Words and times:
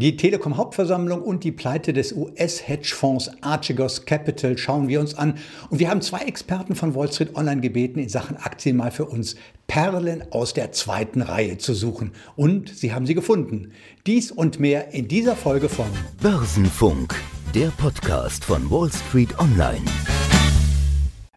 Die 0.00 0.16
Telekom-Hauptversammlung 0.16 1.22
und 1.22 1.42
die 1.42 1.50
Pleite 1.50 1.92
des 1.92 2.12
US-Hedgefonds 2.12 3.32
Archegos 3.40 4.04
Capital 4.04 4.56
schauen 4.56 4.86
wir 4.86 5.00
uns 5.00 5.16
an. 5.16 5.34
Und 5.70 5.80
wir 5.80 5.90
haben 5.90 6.02
zwei 6.02 6.20
Experten 6.20 6.76
von 6.76 6.94
Wall 6.94 7.12
Street 7.12 7.34
Online 7.34 7.60
gebeten, 7.60 7.98
in 7.98 8.08
Sachen 8.08 8.36
Aktien 8.36 8.76
mal 8.76 8.92
für 8.92 9.06
uns 9.06 9.34
Perlen 9.66 10.22
aus 10.30 10.54
der 10.54 10.70
zweiten 10.70 11.20
Reihe 11.20 11.58
zu 11.58 11.74
suchen. 11.74 12.12
Und 12.36 12.68
sie 12.68 12.94
haben 12.94 13.06
sie 13.06 13.16
gefunden. 13.16 13.72
Dies 14.06 14.30
und 14.30 14.60
mehr 14.60 14.94
in 14.94 15.08
dieser 15.08 15.34
Folge 15.34 15.68
von 15.68 15.88
Börsenfunk, 16.22 17.16
der 17.52 17.72
Podcast 17.76 18.44
von 18.44 18.70
Wall 18.70 18.92
Street 18.92 19.36
Online. 19.40 19.84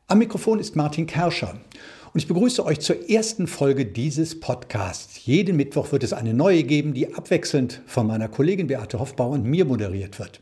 Am 0.05 0.19
Mikrofon 0.19 0.59
ist 0.59 0.75
Martin 0.75 1.07
Kerscher. 1.07 1.55
Und 2.13 2.19
ich 2.19 2.27
begrüße 2.27 2.65
euch 2.65 2.81
zur 2.81 3.09
ersten 3.09 3.47
Folge 3.47 3.85
dieses 3.85 4.37
Podcasts. 4.37 5.25
Jeden 5.25 5.55
Mittwoch 5.55 5.93
wird 5.93 6.03
es 6.03 6.11
eine 6.11 6.33
neue 6.33 6.63
geben, 6.63 6.93
die 6.93 7.13
abwechselnd 7.13 7.81
von 7.85 8.05
meiner 8.05 8.27
Kollegin 8.27 8.67
Beate 8.67 8.99
Hoffbauer 8.99 9.31
und 9.31 9.45
mir 9.45 9.63
moderiert 9.63 10.19
wird. 10.19 10.41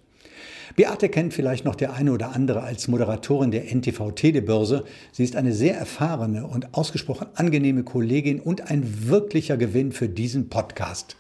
Beate 0.76 1.10
kennt 1.10 1.32
vielleicht 1.32 1.66
noch 1.66 1.76
der 1.76 1.94
eine 1.94 2.12
oder 2.12 2.34
andere 2.34 2.64
als 2.64 2.88
Moderatorin 2.88 3.52
der 3.52 3.72
NTV 3.72 4.14
Telebörse. 4.14 4.84
Sie 5.12 5.24
ist 5.24 5.36
eine 5.36 5.54
sehr 5.54 5.78
erfahrene 5.78 6.48
und 6.48 6.74
ausgesprochen 6.74 7.28
angenehme 7.36 7.84
Kollegin 7.84 8.40
und 8.40 8.72
ein 8.72 9.08
wirklicher 9.08 9.56
Gewinn 9.56 9.92
für 9.92 10.10
diesen 10.10 10.50
Podcast. 10.50 11.18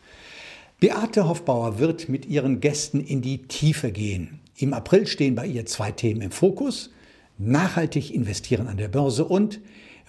Beate 0.79 1.27
Hoffbauer 1.27 1.77
wird 1.77 2.09
mit 2.09 2.25
ihren 2.25 2.59
Gästen 2.59 3.01
in 3.01 3.21
die 3.21 3.43
Tiefe 3.43 3.91
gehen. 3.91 4.39
Im 4.57 4.73
April 4.73 5.05
stehen 5.05 5.35
bei 5.35 5.45
ihr 5.45 5.67
zwei 5.67 5.91
Themen 5.91 6.21
im 6.21 6.31
Fokus. 6.31 6.89
Nachhaltig 7.37 8.15
investieren 8.15 8.67
an 8.67 8.77
der 8.77 8.87
Börse 8.87 9.25
und 9.25 9.59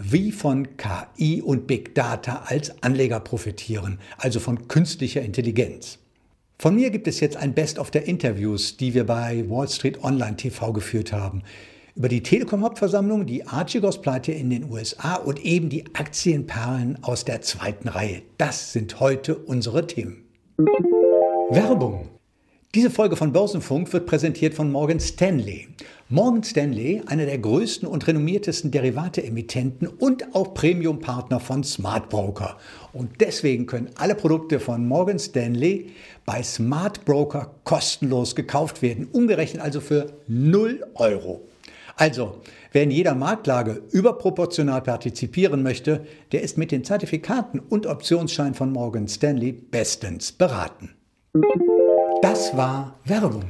wie 0.02 0.32
von 0.32 0.68
KI 0.76 1.42
und 1.42 1.66
Big 1.66 1.94
Data 1.94 2.44
als 2.46 2.82
Anleger 2.82 3.20
profitieren, 3.20 3.98
also 4.16 4.40
von 4.40 4.66
künstlicher 4.66 5.20
Intelligenz. 5.20 5.98
Von 6.58 6.74
mir 6.74 6.90
gibt 6.90 7.06
es 7.06 7.20
jetzt 7.20 7.36
ein 7.36 7.54
Best-of 7.54 7.90
der 7.90 8.06
Interviews, 8.06 8.76
die 8.76 8.94
wir 8.94 9.04
bei 9.04 9.44
Wall 9.48 9.68
Street 9.68 10.02
Online 10.02 10.36
TV 10.36 10.72
geführt 10.72 11.12
haben. 11.12 11.42
Über 11.96 12.08
die 12.08 12.22
Telekom-Hauptversammlung, 12.22 13.26
die 13.26 13.46
Archegos-Pleite 13.46 14.32
in 14.32 14.50
den 14.50 14.70
USA 14.70 15.16
und 15.16 15.44
eben 15.44 15.68
die 15.68 15.86
Aktienperlen 15.94 17.02
aus 17.02 17.24
der 17.24 17.42
zweiten 17.42 17.88
Reihe. 17.88 18.22
Das 18.38 18.72
sind 18.72 19.00
heute 19.00 19.36
unsere 19.36 19.86
Themen. 19.86 20.24
Werbung. 21.50 22.19
Diese 22.76 22.88
Folge 22.88 23.16
von 23.16 23.32
Börsenfunk 23.32 23.92
wird 23.92 24.06
präsentiert 24.06 24.54
von 24.54 24.70
Morgan 24.70 25.00
Stanley. 25.00 25.66
Morgan 26.08 26.44
Stanley, 26.44 27.02
einer 27.06 27.26
der 27.26 27.38
größten 27.38 27.88
und 27.88 28.06
renommiertesten 28.06 28.70
Derivate-Emittenten 28.70 29.88
und 29.88 30.36
auch 30.36 30.54
Premium-Partner 30.54 31.40
von 31.40 31.64
Smart 31.64 32.08
Broker. 32.08 32.58
Und 32.92 33.20
deswegen 33.20 33.66
können 33.66 33.90
alle 33.96 34.14
Produkte 34.14 34.60
von 34.60 34.86
Morgan 34.86 35.18
Stanley 35.18 35.90
bei 36.24 36.44
Smart 36.44 37.04
Broker 37.04 37.56
kostenlos 37.64 38.36
gekauft 38.36 38.82
werden, 38.82 39.08
umgerechnet 39.10 39.64
also 39.64 39.80
für 39.80 40.12
0 40.28 40.86
Euro. 40.94 41.40
Also, 41.96 42.40
wer 42.70 42.84
in 42.84 42.92
jeder 42.92 43.16
Marktlage 43.16 43.82
überproportional 43.90 44.82
partizipieren 44.82 45.64
möchte, 45.64 46.06
der 46.30 46.42
ist 46.42 46.56
mit 46.56 46.70
den 46.70 46.84
Zertifikaten 46.84 47.58
und 47.58 47.86
Optionsschein 47.86 48.54
von 48.54 48.70
Morgan 48.70 49.08
Stanley 49.08 49.50
bestens 49.50 50.30
beraten. 50.30 50.90
Das 52.22 52.54
war 52.54 52.98
Werbung. 53.06 53.44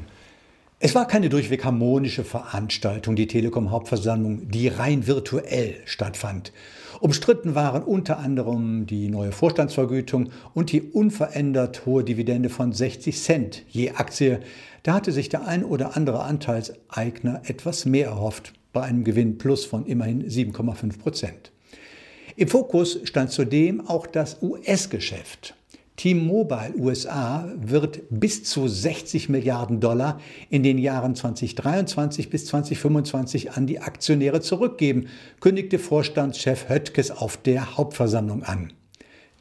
Es 0.78 0.94
war 0.94 1.08
keine 1.08 1.28
durchweg 1.28 1.64
harmonische 1.64 2.22
Veranstaltung, 2.22 3.16
die 3.16 3.26
Telekom-Hauptversammlung, 3.26 4.48
die 4.48 4.68
rein 4.68 5.08
virtuell 5.08 5.74
stattfand. 5.86 6.52
Umstritten 7.00 7.56
waren 7.56 7.82
unter 7.82 8.18
anderem 8.18 8.86
die 8.86 9.08
neue 9.08 9.32
Vorstandsvergütung 9.32 10.30
und 10.54 10.70
die 10.70 10.82
unverändert 10.82 11.84
hohe 11.84 12.04
Dividende 12.04 12.48
von 12.48 12.72
60 12.72 13.20
Cent 13.20 13.64
je 13.68 13.90
Aktie. 13.90 14.38
Da 14.84 14.94
hatte 14.94 15.10
sich 15.10 15.28
der 15.28 15.48
ein 15.48 15.64
oder 15.64 15.96
andere 15.96 16.22
Anteilseigner 16.22 17.42
etwas 17.46 17.86
mehr 17.86 18.06
erhofft, 18.06 18.52
bei 18.72 18.82
einem 18.82 19.02
Gewinn 19.02 19.36
plus 19.36 19.64
von 19.64 19.84
immerhin 19.84 20.24
7,5 20.28 20.98
Prozent. 20.98 21.50
Im 22.36 22.46
Fokus 22.46 23.00
stand 23.02 23.32
zudem 23.32 23.86
auch 23.86 24.06
das 24.06 24.40
US-Geschäft. 24.40 25.56
T-Mobile 26.00 26.72
USA 26.78 27.46
wird 27.60 28.00
bis 28.08 28.42
zu 28.44 28.66
60 28.66 29.28
Milliarden 29.28 29.80
Dollar 29.80 30.18
in 30.48 30.62
den 30.62 30.78
Jahren 30.78 31.14
2023 31.14 32.30
bis 32.30 32.46
2025 32.46 33.50
an 33.52 33.66
die 33.66 33.80
Aktionäre 33.80 34.40
zurückgeben, 34.40 35.08
kündigte 35.40 35.78
Vorstandschef 35.78 36.70
Höttges 36.70 37.10
auf 37.10 37.36
der 37.36 37.76
Hauptversammlung 37.76 38.44
an. 38.44 38.72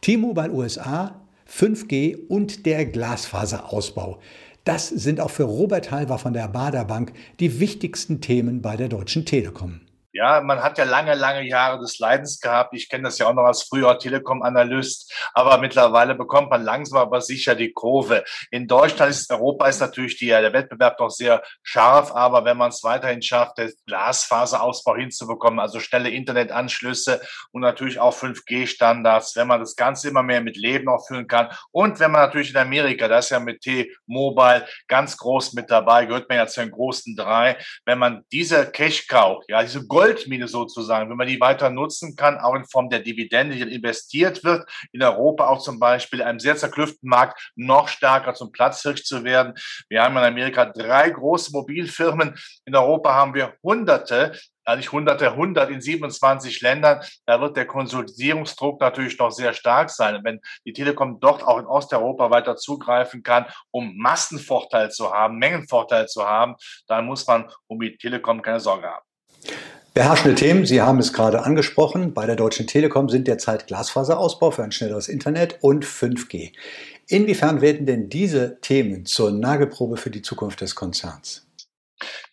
T-Mobile 0.01 0.51
USA, 0.51 1.21
5G 1.49 2.27
und 2.27 2.65
der 2.65 2.85
Glasfaserausbau. 2.85 4.19
Das 4.65 4.89
sind 4.89 5.21
auch 5.21 5.31
für 5.31 5.43
Robert 5.43 5.91
Halver 5.91 6.17
von 6.17 6.33
der 6.33 6.49
Bader 6.49 6.83
Bank 6.83 7.13
die 7.39 7.61
wichtigsten 7.61 8.19
Themen 8.19 8.61
bei 8.61 8.75
der 8.75 8.89
Deutschen 8.89 9.23
Telekom. 9.25 9.79
Ja, 10.11 10.41
man 10.41 10.63
hat 10.63 10.79
ja 10.79 10.85
lange, 10.85 11.13
lange 11.13 11.43
Jahre 11.47 11.79
des 11.79 11.99
Leidens 11.99 12.39
gehabt. 12.39 12.73
Ich 12.73 12.89
kenne 12.89 13.03
das 13.03 13.19
ja 13.19 13.27
auch 13.27 13.33
noch 13.33 13.43
als 13.43 13.63
früher 13.63 13.99
Telekom-Analyst. 13.99 15.13
Aber 15.33 15.59
mittlerweile 15.59 16.15
bekommt 16.15 16.49
man 16.49 16.63
langsam 16.63 16.97
aber 16.97 17.21
sicher 17.21 17.53
die 17.53 17.73
Kurve. 17.73 18.23
In 18.49 18.67
Deutschland 18.67 19.11
ist 19.11 19.29
Europa 19.31 19.67
ist 19.67 19.81
natürlich 19.81 20.17
die, 20.17 20.27
der 20.27 20.51
Wettbewerb 20.51 20.99
noch 20.99 21.11
sehr 21.11 21.43
scharf. 21.61 22.11
Aber 22.11 22.43
wenn 22.43 22.57
man 22.57 22.69
es 22.69 22.83
weiterhin 22.83 23.21
schafft, 23.21 23.59
den 23.59 23.71
Glasfaserausbau 23.85 24.95
hinzubekommen, 24.95 25.59
also 25.59 25.79
schnelle 25.79 26.09
Internetanschlüsse 26.09 27.21
und 27.51 27.61
natürlich 27.61 27.99
auch 27.99 28.15
5G-Standards, 28.15 29.35
wenn 29.35 29.47
man 29.47 29.59
das 29.59 29.75
Ganze 29.75 30.09
immer 30.09 30.23
mehr 30.23 30.41
mit 30.41 30.57
Leben 30.57 30.89
auch 30.89 31.05
führen 31.05 31.27
kann. 31.27 31.49
Und 31.71 31.99
wenn 31.99 32.09
man 32.09 32.21
natürlich 32.21 32.49
in 32.49 32.57
Amerika, 32.57 33.07
das 33.07 33.25
ist 33.25 33.31
ja 33.31 33.39
mit 33.39 33.61
T-Mobile 33.61 34.65
ganz 34.87 35.17
groß 35.17 35.53
mit 35.53 35.69
dabei, 35.69 36.05
gehört 36.05 36.29
man 36.29 36.39
ja 36.39 36.47
zu 36.47 36.61
den 36.61 36.71
großen 36.71 37.15
drei. 37.15 37.57
Wenn 37.85 37.99
man 37.99 38.23
diese 38.31 38.71
Cash-Cow, 38.71 39.43
ja, 39.47 39.61
diese 39.61 39.85
Goldmine 39.99 40.47
sozusagen, 40.47 41.09
wenn 41.09 41.17
man 41.17 41.27
die 41.27 41.41
weiter 41.41 41.69
nutzen 41.69 42.15
kann, 42.15 42.37
auch 42.37 42.55
in 42.55 42.63
Form 42.63 42.89
der 42.89 43.01
Dividende, 43.01 43.57
die 43.57 43.75
investiert 43.75 44.45
wird, 44.45 44.65
in 44.93 45.03
Europa 45.03 45.49
auch 45.49 45.59
zum 45.59 45.77
Beispiel 45.77 46.23
einem 46.23 46.39
sehr 46.39 46.55
zerklüften 46.55 47.09
Markt 47.09 47.51
noch 47.57 47.89
stärker 47.89 48.33
zum 48.33 48.53
Platzhirsch 48.53 49.03
zu 49.03 49.25
werden. 49.25 49.55
Wir 49.89 50.01
haben 50.01 50.15
in 50.15 50.23
Amerika 50.23 50.63
drei 50.63 51.09
große 51.09 51.51
Mobilfirmen. 51.51 52.39
In 52.63 52.77
Europa 52.77 53.13
haben 53.13 53.33
wir 53.33 53.55
Hunderte, 53.61 54.39
nicht 54.77 54.93
hunderte, 54.93 55.35
hundert 55.35 55.69
in 55.69 55.81
27 55.81 56.61
Ländern. 56.61 57.03
Da 57.25 57.41
wird 57.41 57.57
der 57.57 57.65
Konsolidierungsdruck 57.65 58.79
natürlich 58.79 59.19
noch 59.19 59.31
sehr 59.31 59.51
stark 59.51 59.89
sein. 59.89 60.21
Wenn 60.23 60.39
die 60.65 60.71
Telekom 60.71 61.19
dort 61.19 61.43
auch 61.43 61.57
in 61.57 61.65
Osteuropa 61.65 62.31
weiter 62.31 62.55
zugreifen 62.55 63.21
kann, 63.21 63.47
um 63.71 63.97
Massenvorteil 63.97 64.91
zu 64.91 65.11
haben, 65.11 65.39
Mengenvorteil 65.39 66.07
zu 66.07 66.25
haben, 66.25 66.55
dann 66.87 67.05
muss 67.05 67.27
man 67.27 67.51
um 67.67 67.81
die 67.81 67.97
Telekom 67.97 68.41
keine 68.41 68.61
Sorge 68.61 68.87
haben. 68.87 69.03
Beherrschende 69.99 70.35
Themen, 70.35 70.65
Sie 70.65 70.81
haben 70.81 70.99
es 70.99 71.11
gerade 71.11 71.43
angesprochen, 71.43 72.13
bei 72.13 72.25
der 72.25 72.37
Deutschen 72.37 72.67
Telekom 72.67 73.09
sind 73.09 73.27
derzeit 73.27 73.67
Glasfaserausbau 73.67 74.49
für 74.49 74.63
ein 74.63 74.71
schnelleres 74.71 75.09
Internet 75.09 75.57
und 75.59 75.83
5G. 75.83 76.53
Inwiefern 77.09 77.59
werden 77.59 77.85
denn 77.85 78.07
diese 78.07 78.61
Themen 78.61 79.05
zur 79.05 79.31
Nagelprobe 79.31 79.97
für 79.97 80.09
die 80.09 80.21
Zukunft 80.21 80.61
des 80.61 80.73
Konzerns? 80.75 81.48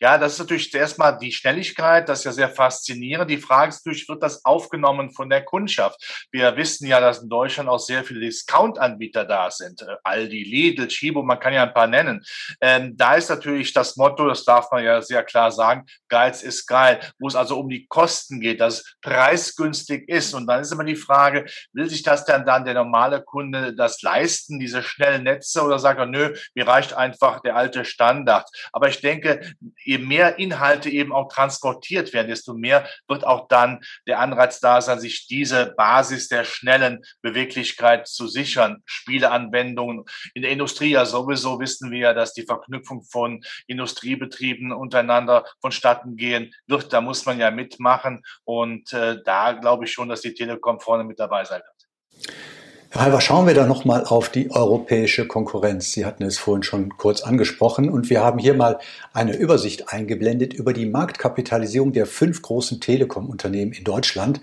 Ja, 0.00 0.18
das 0.18 0.34
ist 0.34 0.38
natürlich 0.38 0.72
erstmal 0.74 1.18
die 1.18 1.32
Schnelligkeit, 1.32 2.08
das 2.08 2.20
ist 2.20 2.24
ja 2.24 2.32
sehr 2.32 2.50
faszinierend. 2.50 3.30
Die 3.30 3.38
Frage 3.38 3.70
ist 3.70 3.84
natürlich, 3.84 4.08
wird 4.08 4.22
das 4.22 4.44
aufgenommen 4.44 5.10
von 5.10 5.28
der 5.28 5.44
Kundschaft? 5.44 6.26
Wir 6.30 6.56
wissen 6.56 6.86
ja, 6.86 7.00
dass 7.00 7.22
in 7.22 7.28
Deutschland 7.28 7.68
auch 7.68 7.78
sehr 7.78 8.04
viele 8.04 8.20
Discount-Anbieter 8.20 9.24
da 9.24 9.50
sind. 9.50 9.82
Äh, 9.82 9.96
Aldi, 10.04 10.44
Lidl, 10.44 10.88
Chibo, 10.88 11.22
man 11.22 11.40
kann 11.40 11.52
ja 11.54 11.64
ein 11.64 11.74
paar 11.74 11.86
nennen. 11.86 12.24
Ähm, 12.60 12.96
da 12.96 13.14
ist 13.14 13.30
natürlich 13.30 13.72
das 13.72 13.96
Motto, 13.96 14.28
das 14.28 14.44
darf 14.44 14.70
man 14.70 14.84
ja 14.84 15.02
sehr 15.02 15.22
klar 15.24 15.50
sagen, 15.50 15.86
Geiz 16.08 16.42
ist 16.42 16.66
geil, 16.66 17.00
wo 17.18 17.28
es 17.28 17.34
also 17.36 17.58
um 17.58 17.68
die 17.68 17.86
Kosten 17.86 18.40
geht, 18.40 18.60
dass 18.60 18.80
es 18.80 18.96
preisgünstig 19.02 20.08
ist. 20.08 20.34
Und 20.34 20.46
dann 20.46 20.60
ist 20.60 20.72
immer 20.72 20.84
die 20.84 20.96
Frage, 20.96 21.46
will 21.72 21.88
sich 21.88 22.02
das 22.02 22.24
denn 22.24 22.44
dann 22.44 22.64
der 22.64 22.74
normale 22.74 23.22
Kunde 23.22 23.74
das 23.74 24.02
leisten, 24.02 24.58
diese 24.58 24.82
schnellen 24.82 25.24
Netze, 25.24 25.62
oder 25.62 25.78
sagt 25.78 25.98
er, 25.98 26.06
nö, 26.06 26.34
mir 26.54 26.66
reicht 26.66 26.94
einfach 26.94 27.40
der 27.40 27.56
alte 27.56 27.84
Standard. 27.84 28.48
Aber 28.72 28.88
ich 28.88 29.00
denke, 29.00 29.54
je 29.84 29.98
mehr 29.98 30.38
Inhalte 30.38 30.90
eben 30.90 31.12
auch 31.12 31.28
transportiert 31.28 32.12
werden, 32.12 32.28
desto 32.28 32.54
mehr 32.54 32.88
wird 33.08 33.26
auch 33.26 33.48
dann 33.48 33.80
der 34.06 34.20
Anreiz 34.20 34.60
da 34.60 34.80
sein, 34.80 35.00
sich 35.00 35.26
diese 35.26 35.74
Basis 35.76 36.28
der 36.28 36.44
schnellen 36.44 37.04
Beweglichkeit 37.22 38.06
zu 38.06 38.28
sichern. 38.28 38.82
Spieleanwendungen 38.84 40.04
in 40.34 40.42
der 40.42 40.50
Industrie 40.50 40.90
ja 40.90 41.04
sowieso 41.04 41.60
wissen 41.60 41.90
wir 41.90 41.98
ja, 41.98 42.14
dass 42.14 42.32
die 42.32 42.46
Verknüpfung 42.46 43.02
von 43.02 43.42
Industriebetrieben 43.66 44.72
untereinander 44.72 45.44
vonstatten 45.60 46.16
gehen 46.16 46.52
wird. 46.66 46.92
Da 46.92 47.00
muss 47.00 47.26
man 47.26 47.38
ja 47.38 47.50
mitmachen 47.50 48.22
und 48.44 48.92
äh, 48.92 49.22
da 49.24 49.52
glaube 49.52 49.84
ich 49.84 49.92
schon, 49.92 50.08
dass 50.08 50.20
die 50.20 50.34
Telekom 50.34 50.80
vorne 50.80 51.04
mit 51.04 51.18
dabei 51.18 51.44
sein 51.44 51.60
wird. 51.60 52.55
Halber, 52.94 53.20
schauen 53.20 53.46
wir 53.46 53.54
da 53.54 53.66
nochmal 53.66 54.04
auf 54.04 54.30
die 54.30 54.50
europäische 54.50 55.26
Konkurrenz. 55.26 55.92
Sie 55.92 56.06
hatten 56.06 56.22
es 56.22 56.38
vorhin 56.38 56.62
schon 56.62 56.96
kurz 56.96 57.20
angesprochen 57.20 57.90
und 57.90 58.08
wir 58.08 58.22
haben 58.22 58.38
hier 58.38 58.54
mal 58.54 58.78
eine 59.12 59.36
Übersicht 59.36 59.92
eingeblendet 59.92 60.54
über 60.54 60.72
die 60.72 60.86
Marktkapitalisierung 60.86 61.92
der 61.92 62.06
fünf 62.06 62.40
großen 62.42 62.80
Telekom-Unternehmen 62.80 63.72
in 63.72 63.84
Deutschland. 63.84 64.40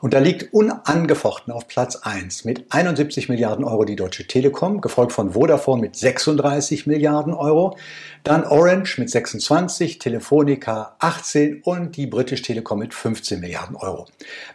Und 0.00 0.12
da 0.12 0.18
liegt 0.18 0.52
unangefochten 0.52 1.52
auf 1.52 1.66
Platz 1.66 1.96
1 1.96 2.44
mit 2.44 2.66
71 2.68 3.30
Milliarden 3.30 3.64
Euro 3.64 3.84
die 3.84 3.96
Deutsche 3.96 4.26
Telekom, 4.26 4.82
gefolgt 4.82 5.12
von 5.12 5.32
Vodafone 5.32 5.80
mit 5.80 5.96
36 5.96 6.86
Milliarden 6.86 7.32
Euro, 7.32 7.78
dann 8.22 8.44
Orange 8.44 8.98
mit 8.98 9.08
26, 9.08 9.98
Telefonica 9.98 10.96
18 10.98 11.62
und 11.62 11.96
die 11.96 12.06
British 12.06 12.42
Telekom 12.42 12.80
mit 12.80 12.92
15 12.92 13.40
Milliarden 13.40 13.76
Euro. 13.76 14.06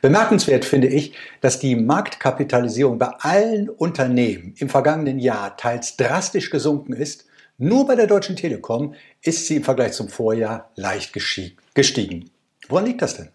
Bemerkenswert 0.01 0.65
finde 0.65 0.87
ich, 0.87 1.13
dass 1.41 1.59
die 1.59 1.75
Marktkapitalisierung 1.75 2.99
bei 2.99 3.09
allen 3.29 3.69
Unternehmen 3.69 4.55
im 4.57 4.69
vergangenen 4.69 5.19
Jahr 5.19 5.55
teils 5.55 5.97
drastisch 5.97 6.49
gesunken 6.49 6.93
ist. 6.93 7.25
Nur 7.59 7.85
bei 7.85 7.95
der 7.95 8.07
Deutschen 8.07 8.35
Telekom 8.35 8.95
ist 9.21 9.45
sie 9.45 9.57
im 9.57 9.63
Vergleich 9.63 9.91
zum 9.91 10.09
Vorjahr 10.09 10.71
leicht 10.75 11.13
gestiegen. 11.13 12.31
Woran 12.69 12.87
liegt 12.87 13.03
das 13.03 13.17
denn? 13.17 13.29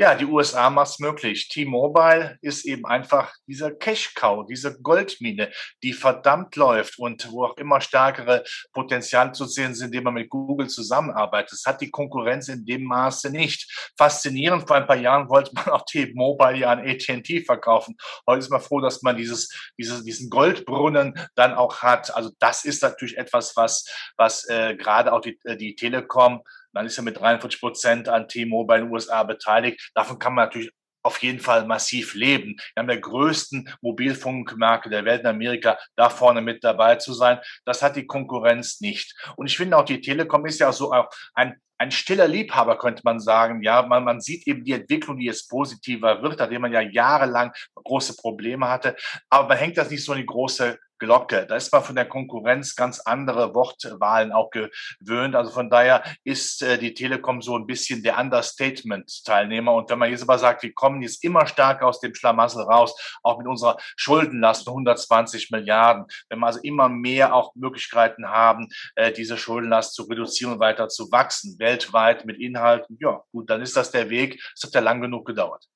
Ja, 0.00 0.14
die 0.14 0.24
USA 0.24 0.70
macht 0.70 0.92
es 0.92 0.98
möglich. 0.98 1.48
T-Mobile 1.50 2.38
ist 2.40 2.64
eben 2.64 2.86
einfach 2.86 3.34
dieser 3.46 3.70
Cash-Cow, 3.70 4.46
diese 4.48 4.80
Goldmine, 4.80 5.52
die 5.82 5.92
verdammt 5.92 6.56
läuft 6.56 6.98
und 6.98 7.30
wo 7.30 7.44
auch 7.44 7.58
immer 7.58 7.82
stärkere 7.82 8.42
Potenziale 8.72 9.32
zu 9.32 9.44
sehen 9.44 9.74
sind, 9.74 9.88
indem 9.88 10.04
man 10.04 10.14
mit 10.14 10.30
Google 10.30 10.68
zusammenarbeitet. 10.68 11.52
Das 11.52 11.66
hat 11.66 11.82
die 11.82 11.90
Konkurrenz 11.90 12.48
in 12.48 12.64
dem 12.64 12.84
Maße 12.84 13.28
nicht. 13.28 13.92
Faszinierend, 13.98 14.66
vor 14.66 14.76
ein 14.76 14.86
paar 14.86 14.96
Jahren 14.96 15.28
wollte 15.28 15.50
man 15.54 15.66
auch 15.66 15.84
T-Mobile 15.84 16.56
ja 16.56 16.70
an 16.70 16.80
AT&T 16.80 17.44
verkaufen. 17.44 17.94
Heute 18.26 18.38
ist 18.38 18.50
man 18.50 18.62
froh, 18.62 18.80
dass 18.80 19.02
man 19.02 19.18
dieses, 19.18 19.54
dieses, 19.78 20.02
diesen 20.02 20.30
Goldbrunnen 20.30 21.12
dann 21.34 21.52
auch 21.52 21.82
hat. 21.82 22.16
Also 22.16 22.30
das 22.38 22.64
ist 22.64 22.82
natürlich 22.82 23.18
etwas, 23.18 23.54
was, 23.54 23.84
was 24.16 24.48
äh, 24.48 24.76
gerade 24.76 25.12
auch 25.12 25.20
die, 25.20 25.38
äh, 25.44 25.58
die 25.58 25.74
Telekom 25.74 26.40
man 26.72 26.86
ist 26.86 26.96
ja 26.96 27.02
mit 27.02 27.18
43 27.18 27.60
Prozent 27.60 28.08
an 28.08 28.28
T-Mobile 28.28 28.80
in 28.80 28.84
den 28.86 28.92
USA 28.92 29.22
beteiligt. 29.22 29.90
Davon 29.94 30.18
kann 30.18 30.34
man 30.34 30.46
natürlich 30.46 30.70
auf 31.02 31.18
jeden 31.22 31.40
Fall 31.40 31.66
massiv 31.66 32.14
leben. 32.14 32.56
Wir 32.74 32.80
haben 32.80 32.88
der 32.88 33.00
größten 33.00 33.68
Mobilfunkmarke 33.80 34.90
der 34.90 35.04
Welt 35.04 35.22
in 35.22 35.28
Amerika, 35.28 35.78
da 35.96 36.10
vorne 36.10 36.42
mit 36.42 36.62
dabei 36.62 36.96
zu 36.96 37.14
sein. 37.14 37.38
Das 37.64 37.82
hat 37.82 37.96
die 37.96 38.06
Konkurrenz 38.06 38.80
nicht. 38.80 39.14
Und 39.36 39.46
ich 39.46 39.56
finde 39.56 39.76
auch, 39.76 39.84
die 39.84 40.00
Telekom 40.00 40.44
ist 40.46 40.60
ja 40.60 40.72
so 40.72 40.92
auch 40.92 41.08
ein 41.34 41.56
ein 41.80 41.90
stiller 41.90 42.28
Liebhaber, 42.28 42.76
könnte 42.76 43.00
man 43.04 43.20
sagen. 43.20 43.62
Ja, 43.62 43.80
man, 43.80 44.04
man 44.04 44.20
sieht 44.20 44.46
eben 44.46 44.64
die 44.64 44.74
Entwicklung, 44.74 45.16
die 45.16 45.24
jetzt 45.24 45.48
positiver 45.48 46.22
wird, 46.22 46.38
nachdem 46.38 46.60
man 46.60 46.72
ja 46.74 46.82
jahrelang 46.82 47.52
große 47.74 48.16
Probleme 48.16 48.68
hatte. 48.68 48.94
Aber 49.30 49.48
man 49.48 49.56
hängt 49.56 49.78
das 49.78 49.90
nicht 49.90 50.04
so 50.04 50.12
in 50.12 50.18
die 50.18 50.26
große 50.26 50.78
Glocke. 51.00 51.46
Da 51.48 51.56
ist 51.56 51.72
man 51.72 51.82
von 51.82 51.96
der 51.96 52.04
Konkurrenz 52.04 52.76
ganz 52.76 53.00
andere 53.00 53.54
Wortwahlen 53.54 54.30
auch 54.30 54.50
gewöhnt. 54.50 55.34
Also 55.34 55.50
von 55.50 55.68
daher 55.70 56.04
ist 56.22 56.62
äh, 56.62 56.78
die 56.78 56.94
Telekom 56.94 57.42
so 57.42 57.56
ein 57.56 57.66
bisschen 57.66 58.02
der 58.04 58.18
Understatement-Teilnehmer. 58.18 59.74
Und 59.74 59.90
wenn 59.90 59.98
man 59.98 60.10
jetzt 60.10 60.22
aber 60.22 60.38
sagt, 60.38 60.62
wir 60.62 60.72
kommen 60.72 61.02
jetzt 61.02 61.24
immer 61.24 61.46
stärker 61.46 61.86
aus 61.86 62.00
dem 62.00 62.14
Schlamassel 62.14 62.62
raus, 62.62 62.94
auch 63.22 63.38
mit 63.38 63.48
unserer 63.48 63.76
Schuldenlast 63.96 64.64
von 64.64 64.74
120 64.74 65.50
Milliarden, 65.50 66.04
wenn 66.28 66.38
wir 66.38 66.46
also 66.46 66.60
immer 66.62 66.88
mehr 66.88 67.34
auch 67.34 67.54
Möglichkeiten 67.54 68.28
haben, 68.28 68.68
äh, 68.94 69.10
diese 69.10 69.36
Schuldenlast 69.36 69.94
zu 69.94 70.04
reduzieren 70.04 70.52
und 70.52 70.60
weiter 70.60 70.88
zu 70.88 71.10
wachsen, 71.10 71.58
weltweit 71.58 72.26
mit 72.26 72.38
Inhalten, 72.38 72.98
ja 73.00 73.22
gut, 73.32 73.48
dann 73.50 73.62
ist 73.62 73.76
das 73.76 73.90
der 73.90 74.10
Weg. 74.10 74.40
Es 74.54 74.62
hat 74.62 74.74
ja 74.74 74.80
lang 74.80 75.00
genug 75.00 75.26
gedauert. 75.26 75.66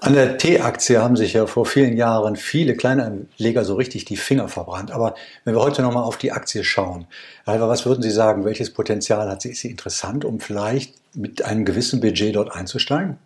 An 0.00 0.14
der 0.14 0.38
T-Aktie 0.38 1.02
haben 1.02 1.16
sich 1.16 1.34
ja 1.34 1.46
vor 1.46 1.66
vielen 1.66 1.96
Jahren 1.96 2.36
viele 2.36 2.76
Kleinanleger 2.76 3.64
so 3.64 3.74
richtig 3.74 4.04
die 4.04 4.16
Finger 4.16 4.45
verbrannt. 4.48 4.90
Aber 4.90 5.14
wenn 5.44 5.54
wir 5.54 5.60
heute 5.60 5.82
nochmal 5.82 6.04
auf 6.04 6.16
die 6.18 6.32
Aktie 6.32 6.64
schauen, 6.64 7.06
Alva, 7.44 7.68
was 7.68 7.86
würden 7.86 8.02
Sie 8.02 8.10
sagen? 8.10 8.44
Welches 8.44 8.72
Potenzial 8.72 9.28
hat 9.28 9.42
sie? 9.42 9.50
Ist 9.50 9.60
sie 9.60 9.70
interessant, 9.70 10.24
um 10.24 10.40
vielleicht 10.40 10.94
mit 11.14 11.42
einem 11.42 11.64
gewissen 11.64 12.00
Budget 12.00 12.36
dort 12.36 12.52
einzusteigen? 12.52 13.18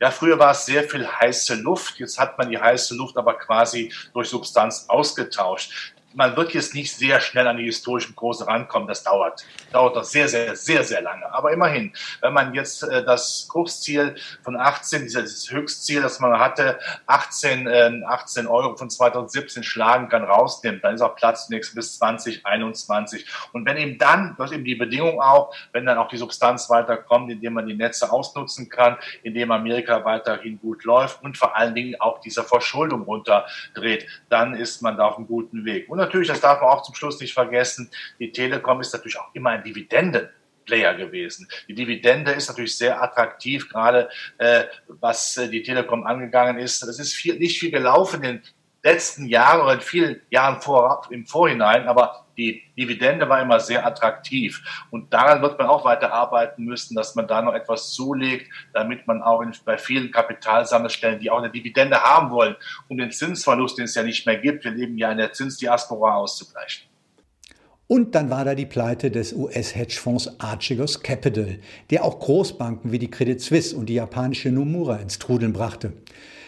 Ja, 0.00 0.10
früher 0.10 0.38
war 0.38 0.50
es 0.50 0.66
sehr 0.66 0.82
viel 0.82 1.06
heiße 1.06 1.54
Luft. 1.54 1.98
Jetzt 1.98 2.18
hat 2.18 2.36
man 2.36 2.50
die 2.50 2.58
heiße 2.58 2.94
Luft 2.94 3.16
aber 3.16 3.34
quasi 3.34 3.92
durch 4.12 4.28
Substanz 4.28 4.86
ausgetauscht 4.88 5.94
man 6.14 6.36
wird 6.36 6.54
jetzt 6.54 6.74
nicht 6.74 6.94
sehr 6.96 7.20
schnell 7.20 7.46
an 7.46 7.56
die 7.56 7.64
historischen 7.64 8.14
Kurse 8.14 8.46
rankommen. 8.46 8.88
Das 8.88 9.02
dauert. 9.02 9.44
Dauert 9.72 9.96
doch 9.96 10.04
sehr, 10.04 10.28
sehr, 10.28 10.56
sehr, 10.56 10.84
sehr 10.84 11.02
lange. 11.02 11.32
Aber 11.32 11.52
immerhin, 11.52 11.92
wenn 12.20 12.32
man 12.32 12.54
jetzt 12.54 12.82
äh, 12.82 13.04
das 13.04 13.46
Kursziel 13.48 14.14
von 14.42 14.56
18, 14.56 15.02
dieses 15.02 15.50
Höchstziel, 15.50 16.02
das 16.02 16.20
man 16.20 16.38
hatte, 16.38 16.78
18, 17.06 17.66
äh, 17.66 18.02
18 18.06 18.46
Euro 18.46 18.76
von 18.76 18.90
2017 18.90 19.62
schlagen 19.62 20.08
kann, 20.08 20.24
rausnimmt, 20.24 20.84
dann 20.84 20.94
ist 20.94 21.00
auch 21.00 21.16
Platz 21.16 21.46
zunächst 21.46 21.74
bis 21.74 21.98
2021. 21.98 23.26
Und 23.52 23.66
wenn 23.66 23.76
eben 23.76 23.98
dann, 23.98 24.36
ist 24.38 24.52
eben 24.52 24.64
die 24.64 24.74
Bedingung 24.74 25.20
auch, 25.20 25.54
wenn 25.72 25.86
dann 25.86 25.98
auch 25.98 26.08
die 26.08 26.18
Substanz 26.18 26.70
weiterkommt, 26.70 27.30
indem 27.30 27.54
man 27.54 27.66
die 27.66 27.74
Netze 27.74 28.12
ausnutzen 28.12 28.68
kann, 28.68 28.96
indem 29.22 29.50
Amerika 29.50 30.04
weiterhin 30.04 30.60
gut 30.60 30.84
läuft 30.84 31.22
und 31.22 31.36
vor 31.36 31.56
allen 31.56 31.74
Dingen 31.74 32.00
auch 32.00 32.20
diese 32.20 32.42
Verschuldung 32.42 33.02
runterdreht, 33.02 34.06
dann 34.28 34.54
ist 34.54 34.82
man 34.82 34.96
da 34.96 35.06
auf 35.06 35.16
einem 35.16 35.26
guten 35.26 35.64
Weg. 35.64 35.88
Und 35.88 36.03
natürlich, 36.04 36.28
das 36.28 36.40
darf 36.40 36.60
man 36.60 36.70
auch 36.70 36.82
zum 36.82 36.94
Schluss 36.94 37.20
nicht 37.20 37.34
vergessen, 37.34 37.90
die 38.18 38.32
Telekom 38.32 38.80
ist 38.80 38.92
natürlich 38.92 39.18
auch 39.18 39.34
immer 39.34 39.50
ein 39.50 39.64
Dividenden. 39.64 40.28
Player 40.64 40.94
gewesen. 40.94 41.46
Die 41.68 41.74
Dividende 41.74 42.32
ist 42.32 42.48
natürlich 42.48 42.76
sehr 42.78 43.02
attraktiv, 43.02 43.68
gerade 43.68 44.08
äh, 44.38 44.64
was 44.88 45.36
äh, 45.36 45.48
die 45.48 45.62
Telekom 45.62 46.06
angegangen 46.06 46.58
ist. 46.58 46.82
Das 46.82 46.98
ist 46.98 47.12
viel, 47.12 47.38
nicht 47.38 47.58
viel 47.58 47.70
gelaufen 47.70 48.22
in 48.22 48.36
den 48.36 48.42
letzten 48.82 49.26
Jahren 49.26 49.60
oder 49.62 49.74
in 49.74 49.80
vielen 49.80 50.20
Jahren 50.30 50.60
vor, 50.60 51.06
im 51.10 51.26
Vorhinein, 51.26 51.86
aber 51.86 52.23
die 52.36 52.62
Dividende 52.76 53.28
war 53.28 53.40
immer 53.40 53.60
sehr 53.60 53.86
attraktiv. 53.86 54.62
Und 54.90 55.12
daran 55.12 55.42
wird 55.42 55.58
man 55.58 55.68
auch 55.68 55.84
weiter 55.84 56.12
arbeiten 56.12 56.64
müssen, 56.64 56.94
dass 56.94 57.14
man 57.14 57.26
da 57.26 57.42
noch 57.42 57.54
etwas 57.54 57.92
zulegt, 57.92 58.50
damit 58.72 59.06
man 59.06 59.22
auch 59.22 59.40
in, 59.40 59.52
bei 59.64 59.78
vielen 59.78 60.10
Kapitalsammelstellen, 60.10 61.20
die 61.20 61.30
auch 61.30 61.38
eine 61.38 61.50
Dividende 61.50 62.02
haben 62.02 62.30
wollen, 62.30 62.56
um 62.88 62.98
den 62.98 63.10
Zinsverlust, 63.10 63.78
den 63.78 63.84
es 63.84 63.94
ja 63.94 64.02
nicht 64.02 64.26
mehr 64.26 64.38
gibt, 64.38 64.64
wir 64.64 64.72
leben 64.72 64.98
ja 64.98 65.10
in 65.10 65.18
der 65.18 65.32
Zinsdiaspora 65.32 66.16
auszugleichen. 66.16 66.88
Und 67.86 68.14
dann 68.14 68.30
war 68.30 68.44
da 68.46 68.54
die 68.54 68.64
Pleite 68.64 69.10
des 69.10 69.34
US-Hedgefonds 69.34 70.40
Archegos 70.40 71.02
Capital, 71.02 71.58
der 71.90 72.04
auch 72.04 72.18
Großbanken 72.18 72.92
wie 72.92 72.98
die 72.98 73.10
Credit 73.10 73.40
Suisse 73.40 73.76
und 73.76 73.86
die 73.86 73.94
japanische 73.94 74.50
Nomura 74.50 74.96
ins 74.96 75.18
Trudeln 75.18 75.52
brachte. 75.52 75.92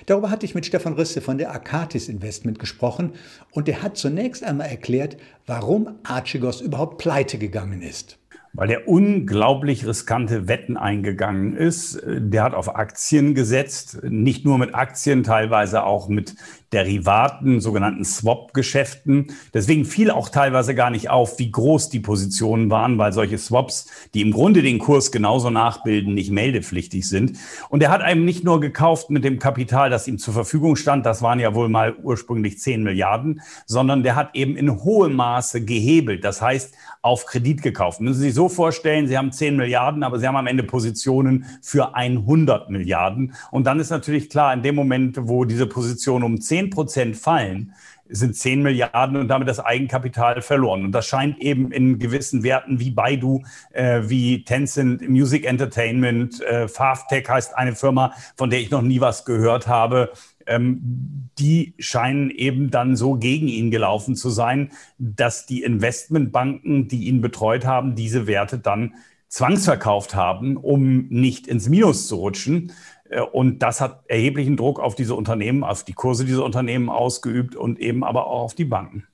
Darüber 0.06 0.30
hatte 0.30 0.46
ich 0.46 0.54
mit 0.54 0.64
Stefan 0.64 0.94
Risse 0.94 1.20
von 1.20 1.36
der 1.36 1.52
Akatis 1.52 2.08
Investment 2.08 2.58
gesprochen 2.58 3.12
und 3.50 3.68
der 3.68 3.82
hat 3.82 3.96
zunächst 3.96 4.44
einmal 4.44 4.68
erklärt, 4.68 5.16
warum 5.46 5.98
Archegos 6.04 6.60
überhaupt 6.60 6.98
pleite 6.98 7.38
gegangen 7.38 7.82
ist 7.82 8.18
weil 8.56 8.68
der 8.68 8.88
unglaublich 8.88 9.86
riskante 9.86 10.48
Wetten 10.48 10.78
eingegangen 10.78 11.54
ist. 11.54 12.02
Der 12.06 12.42
hat 12.42 12.54
auf 12.54 12.74
Aktien 12.74 13.34
gesetzt, 13.34 14.02
nicht 14.02 14.46
nur 14.46 14.56
mit 14.56 14.74
Aktien, 14.74 15.22
teilweise 15.22 15.84
auch 15.84 16.08
mit 16.08 16.34
Derivaten, 16.72 17.60
sogenannten 17.60 18.04
Swap-Geschäften. 18.04 19.28
Deswegen 19.54 19.84
fiel 19.84 20.10
auch 20.10 20.28
teilweise 20.28 20.74
gar 20.74 20.90
nicht 20.90 21.10
auf, 21.10 21.38
wie 21.38 21.50
groß 21.50 21.90
die 21.90 22.00
Positionen 22.00 22.70
waren, 22.70 22.98
weil 22.98 23.12
solche 23.12 23.38
Swaps, 23.38 23.86
die 24.14 24.20
im 24.20 24.32
Grunde 24.32 24.62
den 24.62 24.78
Kurs 24.78 25.12
genauso 25.12 25.48
nachbilden, 25.50 26.14
nicht 26.14 26.32
meldepflichtig 26.32 27.08
sind. 27.08 27.38
Und 27.68 27.82
er 27.84 27.90
hat 27.90 28.02
einem 28.02 28.24
nicht 28.24 28.42
nur 28.42 28.60
gekauft 28.60 29.10
mit 29.10 29.24
dem 29.24 29.38
Kapital, 29.38 29.90
das 29.90 30.08
ihm 30.08 30.18
zur 30.18 30.34
Verfügung 30.34 30.74
stand, 30.74 31.06
das 31.06 31.22
waren 31.22 31.38
ja 31.38 31.54
wohl 31.54 31.68
mal 31.68 31.94
ursprünglich 32.02 32.58
10 32.58 32.82
Milliarden, 32.82 33.42
sondern 33.66 34.02
der 34.02 34.16
hat 34.16 34.34
eben 34.34 34.56
in 34.56 34.82
hohem 34.82 35.14
Maße 35.14 35.64
gehebelt, 35.64 36.24
das 36.24 36.42
heißt 36.42 36.74
auf 37.00 37.26
Kredit 37.26 37.62
gekauft. 37.62 38.00
Müssen 38.00 38.18
Sie 38.18 38.26
sich 38.26 38.34
so 38.34 38.48
vorstellen, 38.48 39.06
Sie 39.06 39.16
haben 39.16 39.30
10 39.30 39.56
Milliarden, 39.56 40.02
aber 40.02 40.18
Sie 40.18 40.26
haben 40.26 40.36
am 40.36 40.48
Ende 40.48 40.64
Positionen 40.64 41.46
für 41.62 41.94
100 41.94 42.70
Milliarden. 42.70 43.34
Und 43.52 43.68
dann 43.68 43.78
ist 43.78 43.90
natürlich 43.90 44.28
klar, 44.28 44.52
in 44.52 44.62
dem 44.62 44.74
Moment, 44.74 45.16
wo 45.20 45.44
diese 45.44 45.66
Position 45.66 46.24
um 46.24 46.40
10 46.40 46.55
10 46.56 46.70
Prozent 46.70 47.16
fallen, 47.16 47.74
sind 48.08 48.34
10 48.34 48.62
Milliarden 48.62 49.16
und 49.16 49.28
damit 49.28 49.48
das 49.48 49.60
Eigenkapital 49.60 50.40
verloren. 50.40 50.84
Und 50.84 50.92
das 50.92 51.06
scheint 51.06 51.38
eben 51.38 51.70
in 51.70 51.98
gewissen 51.98 52.42
Werten 52.44 52.80
wie 52.80 52.90
Baidu, 52.90 53.42
äh, 53.72 54.02
wie 54.04 54.44
Tencent, 54.44 55.06
Music 55.08 55.44
Entertainment, 55.44 56.40
äh, 56.40 56.68
Favtech 56.68 57.28
heißt 57.28 57.56
eine 57.56 57.74
Firma, 57.74 58.12
von 58.36 58.48
der 58.48 58.60
ich 58.60 58.70
noch 58.70 58.80
nie 58.80 59.00
was 59.00 59.24
gehört 59.24 59.66
habe, 59.66 60.12
ähm, 60.46 61.28
die 61.38 61.74
scheinen 61.78 62.30
eben 62.30 62.70
dann 62.70 62.96
so 62.96 63.14
gegen 63.14 63.48
ihn 63.48 63.70
gelaufen 63.70 64.14
zu 64.14 64.30
sein, 64.30 64.70
dass 64.98 65.44
die 65.44 65.62
Investmentbanken, 65.62 66.88
die 66.88 67.08
ihn 67.08 67.20
betreut 67.20 67.66
haben, 67.66 67.96
diese 67.96 68.26
Werte 68.26 68.58
dann 68.58 68.94
zwangsverkauft 69.28 70.14
haben, 70.14 70.56
um 70.56 71.08
nicht 71.08 71.46
ins 71.48 71.68
Minus 71.68 72.06
zu 72.06 72.16
rutschen. 72.16 72.72
Äh, 73.10 73.20
und 73.20 73.60
das 73.60 73.80
hat 73.80 74.04
erheblichen 74.08 74.56
Druck 74.56 74.80
auf 74.80 74.94
diese 74.94 75.14
Unternehmen, 75.14 75.64
auf 75.64 75.84
die 75.84 75.94
Kurse 75.94 76.24
dieser 76.24 76.44
Unternehmen 76.44 76.88
ausgeübt 76.88 77.56
und 77.56 77.78
eben 77.78 78.04
aber 78.04 78.26
auch 78.26 78.42
auf 78.42 78.54
die 78.54 78.64
Banken. 78.64 79.06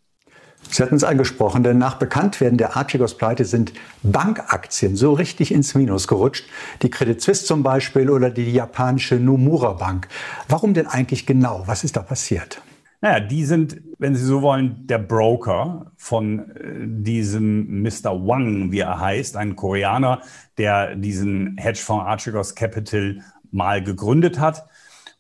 Sie 0.70 0.82
hatten 0.82 0.94
es 0.94 1.04
angesprochen, 1.04 1.64
denn 1.64 1.78
nach 1.78 1.96
Bekanntwerden 1.96 2.56
der 2.56 2.76
Archegos-Pleite 2.76 3.44
sind 3.44 3.72
Bankaktien 4.02 4.96
so 4.96 5.12
richtig 5.12 5.52
ins 5.52 5.74
Minus 5.74 6.08
gerutscht. 6.08 6.48
Die 6.82 6.90
Credit 6.90 7.20
Suisse 7.20 7.44
zum 7.44 7.62
Beispiel 7.62 8.08
oder 8.08 8.30
die 8.30 8.52
japanische 8.52 9.16
Nomura 9.16 9.72
Bank. 9.72 10.08
Warum 10.48 10.72
denn 10.72 10.86
eigentlich 10.86 11.26
genau? 11.26 11.64
Was 11.66 11.84
ist 11.84 11.96
da 11.96 12.02
passiert? 12.02 12.62
Naja, 13.02 13.18
die 13.18 13.44
sind, 13.44 13.82
wenn 13.98 14.14
Sie 14.14 14.24
so 14.24 14.42
wollen, 14.42 14.86
der 14.86 14.98
Broker 14.98 15.90
von 15.96 16.38
äh, 16.38 16.86
diesem 16.86 17.82
Mr. 17.82 18.12
Wang, 18.26 18.70
wie 18.70 18.78
er 18.78 19.00
heißt, 19.00 19.36
ein 19.36 19.56
Koreaner, 19.56 20.20
der 20.56 20.94
diesen 20.94 21.56
Hedgefonds 21.58 22.06
Archegos 22.06 22.54
Capital 22.54 23.18
mal 23.52 23.82
gegründet 23.82 24.38
hat. 24.38 24.66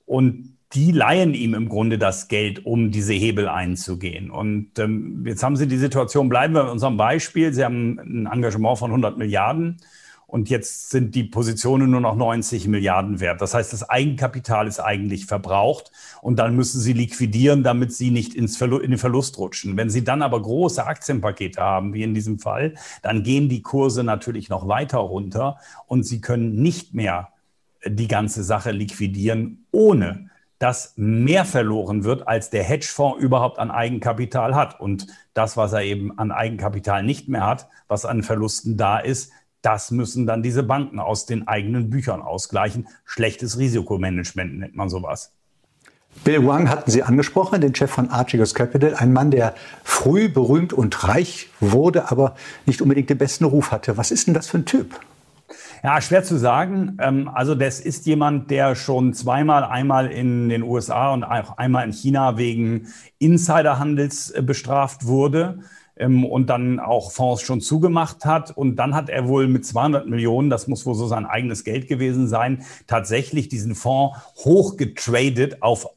Und 0.06 0.56
die 0.72 0.90
leihen 0.90 1.34
ihm 1.34 1.54
im 1.54 1.68
Grunde 1.68 1.98
das 1.98 2.28
Geld, 2.28 2.64
um 2.64 2.90
diese 2.90 3.12
Hebel 3.12 3.48
einzugehen. 3.48 4.30
Und 4.30 4.78
ähm, 4.78 5.24
jetzt 5.26 5.42
haben 5.42 5.56
Sie 5.56 5.68
die 5.68 5.76
Situation, 5.76 6.28
bleiben 6.28 6.54
wir 6.54 6.64
bei 6.64 6.70
unserem 6.70 6.96
Beispiel. 6.96 7.52
Sie 7.52 7.64
haben 7.64 7.98
ein 7.98 8.26
Engagement 8.26 8.78
von 8.78 8.90
100 8.90 9.18
Milliarden 9.18 9.76
und 10.32 10.48
jetzt 10.48 10.88
sind 10.88 11.14
die 11.14 11.24
Positionen 11.24 11.90
nur 11.90 12.00
noch 12.00 12.16
90 12.16 12.66
Milliarden 12.66 13.20
wert. 13.20 13.42
Das 13.42 13.52
heißt, 13.52 13.70
das 13.70 13.90
Eigenkapital 13.90 14.66
ist 14.66 14.80
eigentlich 14.80 15.26
verbraucht 15.26 15.92
und 16.22 16.38
dann 16.38 16.56
müssen 16.56 16.80
Sie 16.80 16.94
liquidieren, 16.94 17.62
damit 17.62 17.92
Sie 17.92 18.10
nicht 18.10 18.34
ins 18.34 18.56
Verlu 18.56 18.78
in 18.78 18.92
den 18.92 18.98
Verlust 18.98 19.36
rutschen. 19.36 19.76
Wenn 19.76 19.90
Sie 19.90 20.04
dann 20.04 20.22
aber 20.22 20.40
große 20.40 20.86
Aktienpakete 20.86 21.60
haben, 21.60 21.92
wie 21.92 22.02
in 22.02 22.14
diesem 22.14 22.38
Fall, 22.38 22.76
dann 23.02 23.24
gehen 23.24 23.50
die 23.50 23.60
Kurse 23.60 24.04
natürlich 24.04 24.48
noch 24.48 24.66
weiter 24.68 24.98
runter 24.98 25.58
und 25.86 26.06
Sie 26.06 26.22
können 26.22 26.62
nicht 26.62 26.94
mehr 26.94 27.28
die 27.86 28.08
ganze 28.08 28.42
Sache 28.42 28.70
liquidieren, 28.70 29.66
ohne 29.72 30.30
dass 30.58 30.92
mehr 30.94 31.44
verloren 31.44 32.04
wird, 32.04 32.28
als 32.28 32.48
der 32.50 32.62
Hedgefonds 32.62 33.20
überhaupt 33.20 33.58
an 33.58 33.72
Eigenkapital 33.72 34.54
hat. 34.54 34.78
Und 34.78 35.08
das, 35.34 35.56
was 35.56 35.72
er 35.72 35.82
eben 35.82 36.16
an 36.18 36.30
Eigenkapital 36.30 37.02
nicht 37.02 37.28
mehr 37.28 37.44
hat, 37.44 37.68
was 37.88 38.04
an 38.04 38.22
Verlusten 38.22 38.76
da 38.76 38.98
ist, 38.98 39.32
das 39.62 39.90
müssen 39.90 40.26
dann 40.26 40.42
diese 40.42 40.62
Banken 40.62 41.00
aus 41.00 41.26
den 41.26 41.48
eigenen 41.48 41.90
Büchern 41.90 42.22
ausgleichen. 42.22 42.86
Schlechtes 43.04 43.58
Risikomanagement 43.58 44.58
nennt 44.58 44.76
man 44.76 44.88
sowas. 44.88 45.32
Bill 46.24 46.46
Wang 46.46 46.68
hatten 46.68 46.90
Sie 46.90 47.02
angesprochen, 47.02 47.60
den 47.60 47.74
Chef 47.74 47.90
von 47.90 48.10
Archegos 48.10 48.54
Capital, 48.54 48.94
ein 48.94 49.12
Mann, 49.12 49.30
der 49.30 49.54
früh 49.82 50.28
berühmt 50.28 50.72
und 50.72 51.08
reich 51.08 51.48
wurde, 51.58 52.10
aber 52.10 52.36
nicht 52.66 52.82
unbedingt 52.82 53.10
den 53.10 53.18
besten 53.18 53.44
Ruf 53.44 53.72
hatte. 53.72 53.96
Was 53.96 54.10
ist 54.10 54.26
denn 54.26 54.34
das 54.34 54.46
für 54.46 54.58
ein 54.58 54.66
Typ? 54.66 55.00
Ja, 55.82 56.00
schwer 56.00 56.22
zu 56.22 56.38
sagen. 56.38 56.96
Ähm, 57.00 57.28
also 57.32 57.54
das 57.54 57.80
ist 57.80 58.06
jemand, 58.06 58.50
der 58.50 58.74
schon 58.74 59.14
zweimal, 59.14 59.64
einmal 59.64 60.06
in 60.10 60.48
den 60.48 60.62
USA 60.62 61.12
und 61.12 61.24
auch 61.24 61.58
einmal 61.58 61.84
in 61.86 61.92
China 61.92 62.38
wegen 62.38 62.88
Insiderhandels 63.18 64.30
äh, 64.30 64.42
bestraft 64.42 65.06
wurde 65.06 65.58
ähm, 65.96 66.24
und 66.24 66.48
dann 66.50 66.80
auch 66.80 67.12
Fonds 67.12 67.42
schon 67.42 67.60
zugemacht 67.60 68.24
hat. 68.24 68.50
Und 68.50 68.76
dann 68.76 68.94
hat 68.94 69.08
er 69.08 69.28
wohl 69.28 69.48
mit 69.48 69.64
200 69.66 70.06
Millionen, 70.06 70.50
das 70.50 70.68
muss 70.68 70.86
wohl 70.86 70.94
so 70.94 71.06
sein 71.06 71.26
eigenes 71.26 71.64
Geld 71.64 71.88
gewesen 71.88 72.28
sein, 72.28 72.64
tatsächlich 72.86 73.48
diesen 73.48 73.74
Fonds 73.74 74.18
hochgetradet 74.44 75.62
auf 75.62 75.88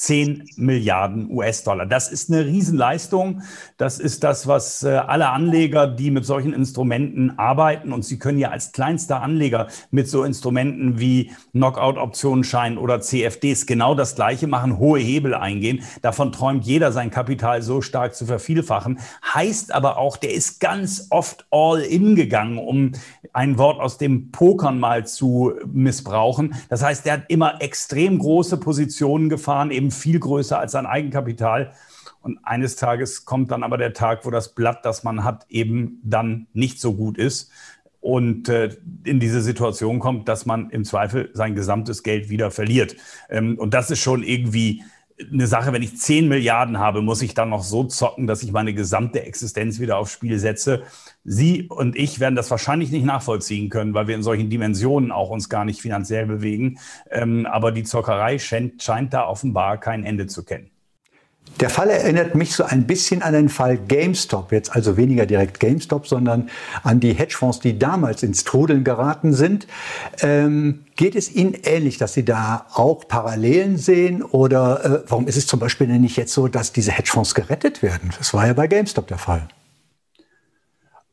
10 0.00 0.52
Milliarden 0.56 1.30
US-Dollar. 1.30 1.84
Das 1.84 2.10
ist 2.10 2.32
eine 2.32 2.46
Riesenleistung. 2.46 3.42
Das 3.76 3.98
ist 3.98 4.24
das, 4.24 4.46
was 4.46 4.82
äh, 4.82 4.88
alle 4.88 5.28
Anleger, 5.28 5.86
die 5.86 6.10
mit 6.10 6.24
solchen 6.24 6.54
Instrumenten 6.54 7.38
arbeiten, 7.38 7.92
und 7.92 8.02
Sie 8.02 8.18
können 8.18 8.38
ja 8.38 8.48
als 8.48 8.72
kleinster 8.72 9.20
Anleger 9.20 9.66
mit 9.90 10.08
so 10.08 10.24
Instrumenten 10.24 10.98
wie 11.00 11.32
Knockout-Optionenschein 11.52 12.78
oder 12.78 13.02
CFDs 13.02 13.66
genau 13.66 13.94
das 13.94 14.14
Gleiche 14.14 14.46
machen, 14.46 14.78
hohe 14.78 15.00
Hebel 15.00 15.34
eingehen. 15.34 15.82
Davon 16.00 16.32
träumt 16.32 16.64
jeder, 16.64 16.92
sein 16.92 17.10
Kapital 17.10 17.60
so 17.60 17.82
stark 17.82 18.14
zu 18.14 18.24
vervielfachen. 18.24 19.00
Heißt 19.34 19.74
aber 19.74 19.98
auch, 19.98 20.16
der 20.16 20.32
ist 20.32 20.60
ganz 20.60 21.08
oft 21.10 21.46
all 21.50 21.80
in 21.80 22.16
gegangen, 22.16 22.56
um 22.56 22.92
ein 23.34 23.58
Wort 23.58 23.80
aus 23.80 23.98
dem 23.98 24.30
Pokern 24.30 24.80
mal 24.80 25.06
zu 25.06 25.52
missbrauchen. 25.70 26.54
Das 26.70 26.82
heißt, 26.82 27.04
der 27.04 27.12
hat 27.14 27.24
immer 27.28 27.60
extrem 27.60 28.18
große 28.18 28.56
Positionen 28.56 29.28
gefahren, 29.28 29.70
eben 29.70 29.89
viel 29.90 30.18
größer 30.18 30.58
als 30.58 30.72
sein 30.72 30.86
Eigenkapital. 30.86 31.72
Und 32.22 32.38
eines 32.42 32.76
Tages 32.76 33.24
kommt 33.24 33.50
dann 33.50 33.62
aber 33.62 33.78
der 33.78 33.94
Tag, 33.94 34.26
wo 34.26 34.30
das 34.30 34.54
Blatt, 34.54 34.84
das 34.84 35.04
man 35.04 35.24
hat, 35.24 35.46
eben 35.48 36.00
dann 36.04 36.46
nicht 36.52 36.80
so 36.80 36.94
gut 36.94 37.16
ist 37.16 37.50
und 38.00 38.48
äh, 38.48 38.76
in 39.04 39.20
diese 39.20 39.42
Situation 39.42 39.98
kommt, 40.00 40.28
dass 40.28 40.46
man 40.46 40.70
im 40.70 40.84
Zweifel 40.84 41.30
sein 41.34 41.54
gesamtes 41.54 42.02
Geld 42.02 42.30
wieder 42.30 42.50
verliert. 42.50 42.96
Ähm, 43.28 43.58
und 43.58 43.74
das 43.74 43.90
ist 43.90 44.00
schon 44.00 44.22
irgendwie 44.22 44.82
eine 45.32 45.46
Sache, 45.46 45.72
wenn 45.72 45.82
ich 45.82 45.96
10 45.96 46.28
Milliarden 46.28 46.78
habe, 46.78 47.02
muss 47.02 47.22
ich 47.22 47.34
dann 47.34 47.50
noch 47.50 47.62
so 47.62 47.84
zocken, 47.84 48.26
dass 48.26 48.42
ich 48.42 48.52
meine 48.52 48.74
gesamte 48.74 49.22
Existenz 49.22 49.80
wieder 49.80 49.98
aufs 49.98 50.12
Spiel 50.12 50.38
setze. 50.38 50.82
Sie 51.24 51.68
und 51.68 51.96
ich 51.96 52.20
werden 52.20 52.36
das 52.36 52.50
wahrscheinlich 52.50 52.90
nicht 52.90 53.04
nachvollziehen 53.04 53.68
können, 53.70 53.94
weil 53.94 54.06
wir 54.06 54.14
in 54.14 54.22
solchen 54.22 54.50
Dimensionen 54.50 55.12
auch 55.12 55.30
uns 55.30 55.48
gar 55.48 55.64
nicht 55.64 55.80
finanziell 55.80 56.26
bewegen. 56.26 56.78
Ähm, 57.10 57.46
aber 57.46 57.72
die 57.72 57.84
Zockerei 57.84 58.38
scheint, 58.38 58.82
scheint 58.82 59.12
da 59.12 59.26
offenbar 59.26 59.78
kein 59.78 60.04
Ende 60.04 60.26
zu 60.26 60.44
kennen. 60.44 60.70
Der 61.60 61.68
Fall 61.68 61.90
erinnert 61.90 62.34
mich 62.34 62.54
so 62.54 62.64
ein 62.64 62.86
bisschen 62.86 63.20
an 63.20 63.34
den 63.34 63.50
Fall 63.50 63.76
GameStop. 63.76 64.50
Jetzt 64.50 64.74
also 64.74 64.96
weniger 64.96 65.26
direkt 65.26 65.60
GameStop, 65.60 66.06
sondern 66.06 66.48
an 66.82 67.00
die 67.00 67.12
Hedgefonds, 67.12 67.60
die 67.60 67.78
damals 67.78 68.22
ins 68.22 68.44
Trudeln 68.44 68.82
geraten 68.82 69.34
sind. 69.34 69.66
Ähm, 70.22 70.86
geht 70.96 71.16
es 71.16 71.30
Ihnen 71.30 71.54
ähnlich, 71.64 71.98
dass 71.98 72.14
Sie 72.14 72.24
da 72.24 72.66
auch 72.72 73.06
Parallelen 73.06 73.76
sehen? 73.76 74.22
Oder 74.22 74.84
äh, 74.84 75.02
warum 75.08 75.28
ist 75.28 75.36
es 75.36 75.46
zum 75.46 75.60
Beispiel 75.60 75.86
denn 75.86 76.00
nicht 76.00 76.16
jetzt 76.16 76.32
so, 76.32 76.48
dass 76.48 76.72
diese 76.72 76.92
Hedgefonds 76.92 77.34
gerettet 77.34 77.82
werden? 77.82 78.10
Das 78.16 78.32
war 78.32 78.46
ja 78.46 78.54
bei 78.54 78.66
GameStop 78.66 79.06
der 79.08 79.18
Fall. 79.18 79.46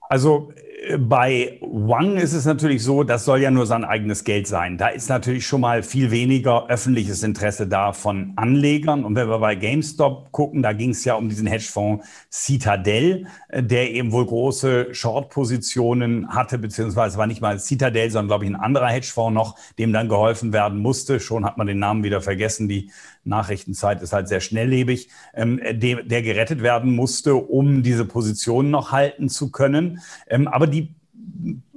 Also 0.10 0.54
bei 1.00 1.58
Wang 1.62 2.18
ist 2.18 2.34
es 2.34 2.46
natürlich 2.46 2.84
so, 2.84 3.04
das 3.04 3.26
soll 3.26 3.42
ja 3.42 3.52
nur 3.52 3.66
sein 3.66 3.84
eigenes 3.84 4.24
Geld 4.24 4.48
sein. 4.48 4.78
Da 4.78 4.88
ist 4.88 5.10
natürlich 5.10 5.46
schon 5.46 5.62
mal 5.62 5.84
viel 5.84 6.12
weniger 6.12 6.70
öffentliches 6.70 7.24
Interesse 7.24 7.68
da 7.68 7.94
von 7.94 8.34
Anlegern. 8.36 9.04
Und 9.04 9.16
wenn 9.16 9.28
wir 9.28 9.40
bei 9.40 9.56
GameStop 9.56 10.32
gucken, 10.32 10.62
da 10.62 10.74
ging 10.74 10.92
es 10.92 11.04
ja 11.04 11.16
um 11.16 11.30
diesen 11.30 11.48
Hedgefonds 11.48 12.06
Citadel, 12.32 13.28
äh, 13.50 13.64
der 13.64 13.92
eben 13.92 14.12
wohl 14.12 14.26
große 14.26 14.94
Short-Positionen 14.94 16.30
hatte, 16.30 16.58
beziehungsweise 16.58 17.18
war 17.18 17.28
nicht 17.28 17.42
mal 17.42 17.60
Citadel, 17.60 18.10
sondern 18.12 18.28
glaube 18.28 18.46
ich 18.46 18.52
ein 18.52 18.56
anderer 18.56 18.88
Hedgefonds 18.88 19.34
noch, 19.34 19.56
dem 19.78 19.94
dann 19.94 20.10
geholfen 20.10 20.54
werden 20.54 20.80
musste. 20.80 21.20
Schon 21.20 21.46
hat 21.46 21.58
man 21.58 21.68
den 21.68 21.80
Namen 21.80 22.04
wieder 22.04 22.22
vergessen. 22.22 22.68
Die 22.68 22.92
Nachrichtenzeit 23.28 24.02
ist 24.02 24.14
halt 24.14 24.28
sehr 24.28 24.42
schnelllebig, 24.42 25.10
ähm, 25.34 25.60
der, 25.72 26.04
der 26.04 26.22
gerettet 26.22 26.62
werden 26.62 26.96
musste, 26.96 27.36
um 27.36 27.84
diese 27.84 28.06
Position 28.06 28.72
noch 28.72 28.92
halten 28.92 29.30
zu 29.30 29.52
können. 29.52 30.00
Ähm, 30.28 30.48
aber 30.48 30.68
die 30.68 30.96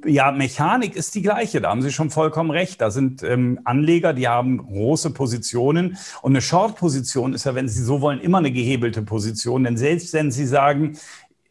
ja, 0.06 0.32
Mechanik 0.32 0.96
ist 0.96 1.14
die 1.14 1.22
gleiche, 1.22 1.60
da 1.60 1.70
haben 1.70 1.82
Sie 1.82 1.92
schon 1.92 2.10
vollkommen 2.10 2.50
recht. 2.50 2.80
Da 2.80 2.90
sind 2.90 3.22
ähm, 3.22 3.60
Anleger, 3.64 4.12
die 4.12 4.28
haben 4.28 4.58
große 4.58 5.10
Positionen. 5.10 5.98
Und 6.22 6.32
eine 6.32 6.40
Short-Position 6.40 7.34
ist 7.34 7.44
ja, 7.44 7.54
wenn 7.54 7.68
Sie 7.68 7.82
so 7.82 8.00
wollen, 8.00 8.20
immer 8.20 8.38
eine 8.38 8.52
gehebelte 8.52 9.02
Position. 9.02 9.64
Denn 9.64 9.76
selbst 9.76 10.12
wenn 10.12 10.30
Sie 10.30 10.46
sagen, 10.46 10.96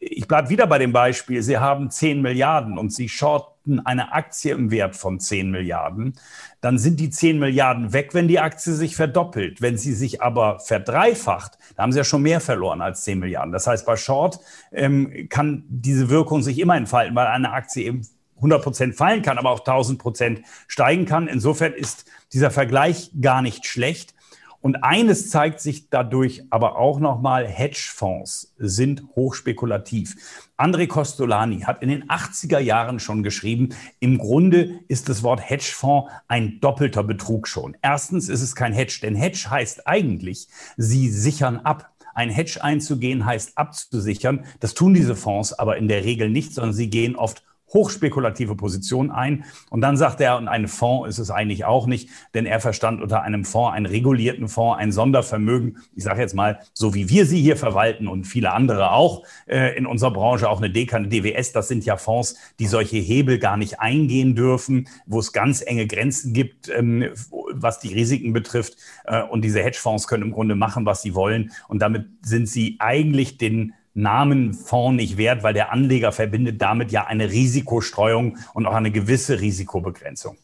ich 0.00 0.26
bleibe 0.26 0.48
wieder 0.48 0.66
bei 0.66 0.78
dem 0.78 0.92
Beispiel, 0.92 1.42
Sie 1.42 1.58
haben 1.58 1.90
10 1.90 2.22
Milliarden 2.22 2.78
und 2.78 2.90
Sie 2.90 3.08
shorten 3.08 3.80
eine 3.84 4.12
Aktie 4.12 4.52
im 4.54 4.70
Wert 4.70 4.96
von 4.96 5.20
10 5.20 5.50
Milliarden, 5.50 6.14
dann 6.62 6.78
sind 6.78 6.98
die 6.98 7.10
10 7.10 7.38
Milliarden 7.38 7.92
weg, 7.92 8.14
wenn 8.14 8.26
die 8.26 8.40
Aktie 8.40 8.72
sich 8.72 8.96
verdoppelt. 8.96 9.60
Wenn 9.60 9.76
sie 9.76 9.92
sich 9.92 10.22
aber 10.22 10.58
verdreifacht, 10.58 11.58
da 11.76 11.82
haben 11.82 11.92
Sie 11.92 11.98
ja 11.98 12.04
schon 12.04 12.22
mehr 12.22 12.40
verloren 12.40 12.80
als 12.80 13.02
10 13.02 13.18
Milliarden. 13.18 13.52
Das 13.52 13.66
heißt, 13.66 13.84
bei 13.84 13.96
Short 13.96 14.40
ähm, 14.72 15.28
kann 15.28 15.64
diese 15.68 16.08
Wirkung 16.08 16.42
sich 16.42 16.58
immer 16.58 16.76
entfalten, 16.76 17.14
weil 17.14 17.26
eine 17.26 17.52
Aktie 17.52 17.84
eben 17.84 18.06
100 18.36 18.62
Prozent 18.62 18.94
fallen 18.96 19.20
kann, 19.20 19.36
aber 19.36 19.50
auch 19.50 19.60
1000 19.60 19.98
Prozent 19.98 20.40
steigen 20.66 21.04
kann. 21.04 21.28
Insofern 21.28 21.74
ist 21.74 22.06
dieser 22.32 22.50
Vergleich 22.50 23.10
gar 23.20 23.42
nicht 23.42 23.66
schlecht. 23.66 24.14
Und 24.62 24.84
eines 24.84 25.30
zeigt 25.30 25.60
sich 25.60 25.88
dadurch 25.88 26.42
aber 26.50 26.76
auch 26.76 27.00
nochmal, 27.00 27.46
Hedgefonds 27.46 28.54
sind 28.58 29.02
hochspekulativ. 29.16 30.16
André 30.58 30.86
Costolani 30.86 31.60
hat 31.60 31.82
in 31.82 31.88
den 31.88 32.08
80er 32.08 32.58
Jahren 32.58 33.00
schon 33.00 33.22
geschrieben, 33.22 33.70
im 34.00 34.18
Grunde 34.18 34.80
ist 34.88 35.08
das 35.08 35.22
Wort 35.22 35.48
Hedgefonds 35.48 36.10
ein 36.28 36.60
doppelter 36.60 37.02
Betrug 37.02 37.48
schon. 37.48 37.76
Erstens 37.80 38.28
ist 38.28 38.42
es 38.42 38.54
kein 38.54 38.74
Hedge, 38.74 38.98
denn 39.02 39.14
Hedge 39.14 39.46
heißt 39.48 39.86
eigentlich, 39.86 40.48
sie 40.76 41.08
sichern 41.08 41.56
ab. 41.56 41.90
Ein 42.14 42.28
Hedge 42.28 42.62
einzugehen 42.62 43.24
heißt 43.24 43.56
abzusichern. 43.56 44.44
Das 44.58 44.74
tun 44.74 44.92
diese 44.92 45.16
Fonds 45.16 45.54
aber 45.54 45.78
in 45.78 45.88
der 45.88 46.04
Regel 46.04 46.28
nicht, 46.28 46.52
sondern 46.52 46.74
sie 46.74 46.90
gehen 46.90 47.16
oft 47.16 47.44
hochspekulative 47.72 48.56
Position 48.56 49.10
ein. 49.10 49.44
Und 49.70 49.80
dann 49.80 49.96
sagt 49.96 50.20
er, 50.20 50.36
und 50.36 50.48
ein 50.48 50.68
Fonds 50.68 51.08
ist 51.08 51.18
es 51.18 51.30
eigentlich 51.30 51.64
auch 51.64 51.86
nicht, 51.86 52.08
denn 52.34 52.46
er 52.46 52.60
verstand 52.60 53.02
unter 53.02 53.22
einem 53.22 53.44
Fonds 53.44 53.74
einen 53.74 53.86
regulierten 53.86 54.48
Fonds, 54.48 54.78
ein 54.78 54.92
Sondervermögen. 54.92 55.78
Ich 55.94 56.04
sage 56.04 56.20
jetzt 56.20 56.34
mal, 56.34 56.60
so 56.74 56.94
wie 56.94 57.08
wir 57.08 57.26
sie 57.26 57.40
hier 57.40 57.56
verwalten 57.56 58.08
und 58.08 58.24
viele 58.24 58.52
andere 58.52 58.92
auch 58.92 59.24
äh, 59.46 59.76
in 59.76 59.86
unserer 59.86 60.12
Branche, 60.12 60.48
auch 60.48 60.58
eine 60.58 60.70
DK, 60.70 60.94
eine 60.94 61.08
DWS, 61.08 61.52
das 61.52 61.68
sind 61.68 61.84
ja 61.84 61.96
Fonds, 61.96 62.36
die 62.58 62.66
solche 62.66 62.96
Hebel 62.96 63.38
gar 63.38 63.56
nicht 63.56 63.80
eingehen 63.80 64.34
dürfen, 64.34 64.88
wo 65.06 65.20
es 65.20 65.32
ganz 65.32 65.62
enge 65.62 65.86
Grenzen 65.86 66.32
gibt, 66.32 66.68
ähm, 66.68 67.10
was 67.52 67.80
die 67.80 67.92
Risiken 67.92 68.32
betrifft. 68.32 68.76
Äh, 69.04 69.22
und 69.22 69.42
diese 69.42 69.62
Hedgefonds 69.62 70.08
können 70.08 70.24
im 70.24 70.32
Grunde 70.32 70.54
machen, 70.54 70.86
was 70.86 71.02
sie 71.02 71.14
wollen. 71.14 71.52
Und 71.68 71.80
damit 71.80 72.06
sind 72.22 72.48
sie 72.48 72.76
eigentlich 72.78 73.38
den 73.38 73.74
Namen 73.94 74.54
Fonds 74.54 74.96
nicht 74.96 75.16
wert, 75.16 75.42
weil 75.42 75.54
der 75.54 75.72
Anleger 75.72 76.12
verbindet 76.12 76.62
damit 76.62 76.92
ja 76.92 77.06
eine 77.06 77.30
Risikostreuung 77.30 78.38
und 78.54 78.66
auch 78.66 78.74
eine 78.74 78.90
gewisse 78.90 79.40
Risikobegrenzung. 79.40 80.36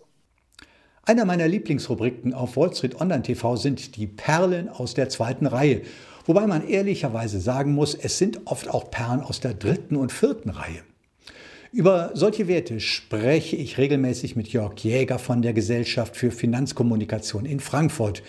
Einer 1.05 1.25
meiner 1.25 1.47
Lieblingsrubriken 1.47 2.35
auf 2.35 2.57
Wall 2.57 2.75
Street 2.75 3.01
Online 3.01 3.23
TV 3.23 3.55
sind 3.55 3.97
die 3.97 4.09
Perlen 4.09 4.69
aus 4.69 4.95
der 4.95 5.09
zweiten 5.09 5.47
Reihe. 5.47 5.83
Wobei 6.25 6.49
man 6.49 6.67
ehrlicherweise 6.67 7.41
sagen 7.41 7.73
muss, 7.73 7.95
es 7.95 8.19
sind 8.19 8.41
oft 8.47 8.69
auch 8.69 8.91
Perlen 8.91 9.21
aus 9.21 9.39
der 9.39 9.55
dritten 9.55 9.95
und 9.95 10.11
vierten 10.11 10.51
Reihe. 10.51 10.83
Über 11.71 12.11
solche 12.15 12.49
Werte 12.49 12.81
spreche 12.81 13.55
ich 13.55 13.79
regelmäßig 13.79 14.35
mit 14.35 14.49
Jörg 14.49 14.77
Jäger 14.79 15.21
von 15.21 15.43
der 15.43 15.53
Gesellschaft 15.53 16.17
für 16.17 16.33
Finanzkommunikation 16.33 17.45
in 17.45 17.61
Frankfurt. 17.61 18.25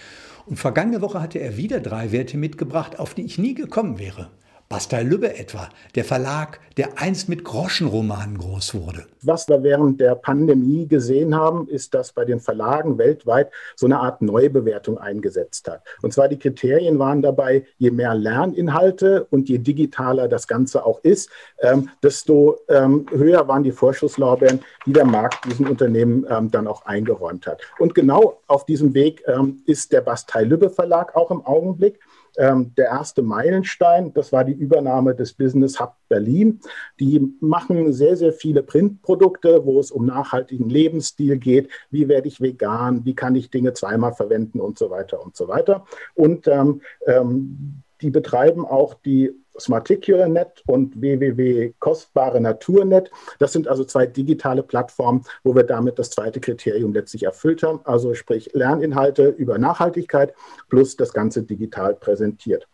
Und 0.45 0.57
vergangene 0.57 1.01
Woche 1.01 1.19
hatte 1.19 1.39
er 1.39 1.57
wieder 1.57 1.79
drei 1.79 2.11
Werte 2.11 2.37
mitgebracht, 2.37 2.99
auf 2.99 3.15
die 3.15 3.23
ich 3.23 3.39
nie 3.39 3.55
gekommen 3.55 3.97
wäre. 3.97 4.29
Bastei 4.69 5.01
Lübbe 5.03 5.37
etwa, 5.37 5.69
der 5.95 6.03
Verlag, 6.03 6.59
der 6.75 7.01
einst 7.01 7.29
mit 7.29 7.45
Groschenromanen 7.45 8.37
groß 8.37 8.75
wurde. 8.75 9.05
Was 9.21 9.47
wir 9.47 9.63
während 9.63 10.01
der 10.01 10.15
Pandemie 10.15 10.87
gesehen 10.87 11.33
haben, 11.33 11.69
ist, 11.69 11.93
dass 11.93 12.11
bei 12.11 12.25
den 12.25 12.41
Verlagen 12.41 12.97
weltweit 12.97 13.49
so 13.77 13.85
eine 13.85 13.99
Art 13.99 14.21
Neubewertung 14.21 14.97
eingesetzt 14.97 15.69
hat. 15.69 15.83
Und 16.01 16.11
zwar 16.11 16.27
die 16.27 16.37
Kriterien 16.37 16.99
waren 16.99 17.21
dabei, 17.21 17.65
je 17.77 17.91
mehr 17.91 18.13
Lerninhalte 18.13 19.25
und 19.29 19.47
je 19.47 19.57
digitaler 19.57 20.27
das 20.27 20.49
Ganze 20.49 20.85
auch 20.85 20.99
ist, 21.01 21.29
ähm, 21.61 21.89
desto 22.03 22.57
ähm, 22.67 23.05
höher 23.09 23.47
waren 23.47 23.63
die 23.63 23.71
Vorschusslorbeeren, 23.71 24.59
die 24.85 24.91
der 24.91 25.05
Markt 25.05 25.45
diesen 25.45 25.65
Unternehmen 25.65 26.25
ähm, 26.29 26.51
dann 26.51 26.67
auch 26.67 26.85
eingeräumt 26.85 27.47
hat. 27.47 27.61
Und 27.79 27.95
genau 27.95 28.41
auf 28.47 28.65
diesem 28.65 28.93
Weg 28.93 29.23
ähm, 29.27 29.61
ist 29.65 29.93
der 29.93 30.01
Bastei 30.01 30.43
Lübbe 30.43 30.69
Verlag 30.69 31.15
auch 31.15 31.31
im 31.31 31.45
Augenblick 31.45 31.99
ähm, 32.37 32.73
der 32.75 32.85
erste 32.87 33.21
Meilenstein, 33.21 34.13
das 34.13 34.31
war 34.31 34.43
die 34.43 34.53
Übernahme 34.53 35.15
des 35.15 35.33
Business 35.33 35.79
Hub 35.79 35.95
Berlin. 36.07 36.59
Die 36.99 37.33
machen 37.39 37.91
sehr, 37.93 38.15
sehr 38.15 38.33
viele 38.33 38.63
Printprodukte, 38.63 39.65
wo 39.65 39.79
es 39.79 39.91
um 39.91 40.05
nachhaltigen 40.05 40.69
Lebensstil 40.69 41.37
geht. 41.37 41.69
Wie 41.89 42.07
werde 42.07 42.27
ich 42.27 42.39
vegan? 42.39 43.05
Wie 43.05 43.15
kann 43.15 43.35
ich 43.35 43.49
Dinge 43.49 43.73
zweimal 43.73 44.13
verwenden 44.13 44.59
und 44.59 44.77
so 44.77 44.89
weiter 44.89 45.23
und 45.23 45.35
so 45.35 45.47
weiter. 45.47 45.85
Und 46.15 46.47
ähm, 46.47 46.81
ähm, 47.05 47.83
die 48.01 48.11
betreiben 48.11 48.65
auch 48.65 48.93
die 48.93 49.33
Smarticular.net 49.59 50.63
und 50.67 50.99
www.kostbare 50.99 52.41
Naturnet. 52.41 53.11
Das 53.39 53.53
sind 53.53 53.67
also 53.67 53.83
zwei 53.83 54.05
digitale 54.05 54.63
Plattformen, 54.63 55.23
wo 55.43 55.55
wir 55.55 55.63
damit 55.63 55.99
das 55.99 56.09
zweite 56.09 56.39
Kriterium 56.39 56.93
letztlich 56.93 57.23
erfüllt 57.23 57.63
haben, 57.63 57.79
also 57.83 58.13
sprich 58.13 58.51
Lerninhalte 58.53 59.27
über 59.27 59.57
Nachhaltigkeit 59.57 60.33
plus 60.69 60.95
das 60.95 61.13
Ganze 61.13 61.43
digital 61.43 61.95
präsentiert. 61.95 62.67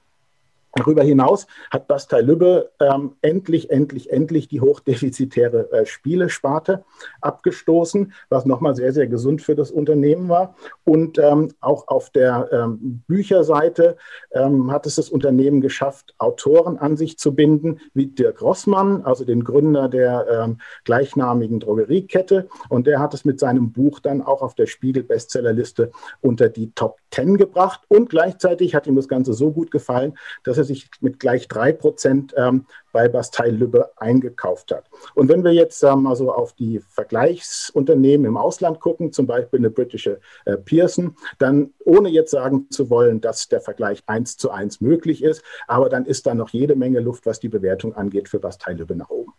Darüber 0.75 1.03
hinaus 1.03 1.45
hat 1.69 1.87
Bastei 1.87 2.21
Lübbe 2.21 2.71
ähm, 2.79 3.15
endlich, 3.21 3.69
endlich, 3.69 4.11
endlich 4.11 4.47
die 4.47 4.59
hochdefizitäre 4.59 5.71
äh, 5.71 5.85
Spielesparte 5.85 6.83
abgestoßen, 7.21 8.11
was 8.29 8.45
nochmal 8.45 8.75
sehr, 8.75 8.91
sehr 8.91 9.05
gesund 9.05 9.43
für 9.43 9.55
das 9.55 9.69
Unternehmen 9.69 10.29
war. 10.29 10.55
Und 10.83 11.19
ähm, 11.19 11.49
auch 11.61 11.87
auf 11.89 12.09
der 12.09 12.49
ähm, 12.51 13.03
Bücherseite 13.07 13.97
ähm, 14.31 14.71
hat 14.71 14.87
es 14.87 14.95
das 14.95 15.09
Unternehmen 15.09 15.61
geschafft, 15.61 16.15
Autoren 16.17 16.77
an 16.77 16.97
sich 16.97 17.19
zu 17.19 17.35
binden, 17.35 17.79
wie 17.93 18.07
Dirk 18.07 18.41
Rossmann, 18.41 19.03
also 19.03 19.25
den 19.25 19.43
Gründer 19.43 19.89
der 19.89 20.25
ähm, 20.27 20.57
gleichnamigen 20.85 21.59
Drogeriekette. 21.59 22.47
Und 22.69 22.87
der 22.87 22.99
hat 22.99 23.13
es 23.13 23.25
mit 23.25 23.39
seinem 23.39 23.71
Buch 23.71 23.99
dann 23.99 24.23
auch 24.23 24.41
auf 24.41 24.55
der 24.55 24.65
Spiegel-Bestsellerliste 24.65 25.91
unter 26.21 26.49
die 26.49 26.71
Top 26.71 26.97
Ten 27.11 27.37
gebracht. 27.37 27.81
Und 27.89 28.09
gleichzeitig 28.09 28.73
hat 28.73 28.87
ihm 28.87 28.95
das 28.95 29.07
Ganze 29.07 29.33
so 29.33 29.51
gut 29.51 29.69
gefallen, 29.69 30.17
dass 30.43 30.57
er 30.57 30.62
er 30.63 30.65
sich 30.65 30.89
mit 31.01 31.19
gleich 31.19 31.47
drei 31.47 31.71
Prozent 31.71 32.33
ähm, 32.37 32.65
bei 32.91 33.09
Bastei 33.09 33.49
Lübbe 33.49 33.91
eingekauft 33.97 34.71
hat. 34.71 34.85
Und 35.13 35.29
wenn 35.29 35.43
wir 35.43 35.51
jetzt 35.51 35.83
ähm, 35.83 36.07
also 36.07 36.31
auf 36.31 36.53
die 36.53 36.79
Vergleichsunternehmen 36.79 38.25
im 38.25 38.37
Ausland 38.37 38.79
gucken, 38.79 39.11
zum 39.11 39.27
Beispiel 39.27 39.59
eine 39.59 39.69
britische 39.69 40.19
äh, 40.45 40.57
Pearson, 40.57 41.15
dann 41.39 41.73
ohne 41.83 42.09
jetzt 42.09 42.31
sagen 42.31 42.67
zu 42.69 42.89
wollen, 42.89 43.19
dass 43.21 43.49
der 43.49 43.61
Vergleich 43.61 44.01
eins 44.07 44.37
zu 44.37 44.51
eins 44.51 44.81
möglich 44.81 45.23
ist, 45.23 45.43
aber 45.67 45.89
dann 45.89 46.05
ist 46.05 46.25
da 46.25 46.33
noch 46.33 46.49
jede 46.49 46.75
Menge 46.75 46.99
Luft, 46.99 47.25
was 47.25 47.39
die 47.39 47.49
Bewertung 47.49 47.93
angeht, 47.93 48.29
für 48.29 48.39
Bastei 48.39 48.73
Lübbe 48.73 48.95
nach 48.95 49.09
oben. 49.09 49.33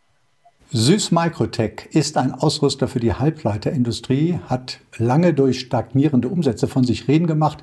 Süß 0.76 1.12
Microtech 1.12 1.90
ist 1.92 2.16
ein 2.16 2.34
Ausrüster 2.34 2.88
für 2.88 2.98
die 2.98 3.12
Halbleiterindustrie, 3.12 4.40
hat 4.48 4.80
lange 4.98 5.32
durch 5.32 5.60
stagnierende 5.60 6.26
Umsätze 6.26 6.66
von 6.66 6.82
sich 6.82 7.06
reden 7.06 7.28
gemacht 7.28 7.58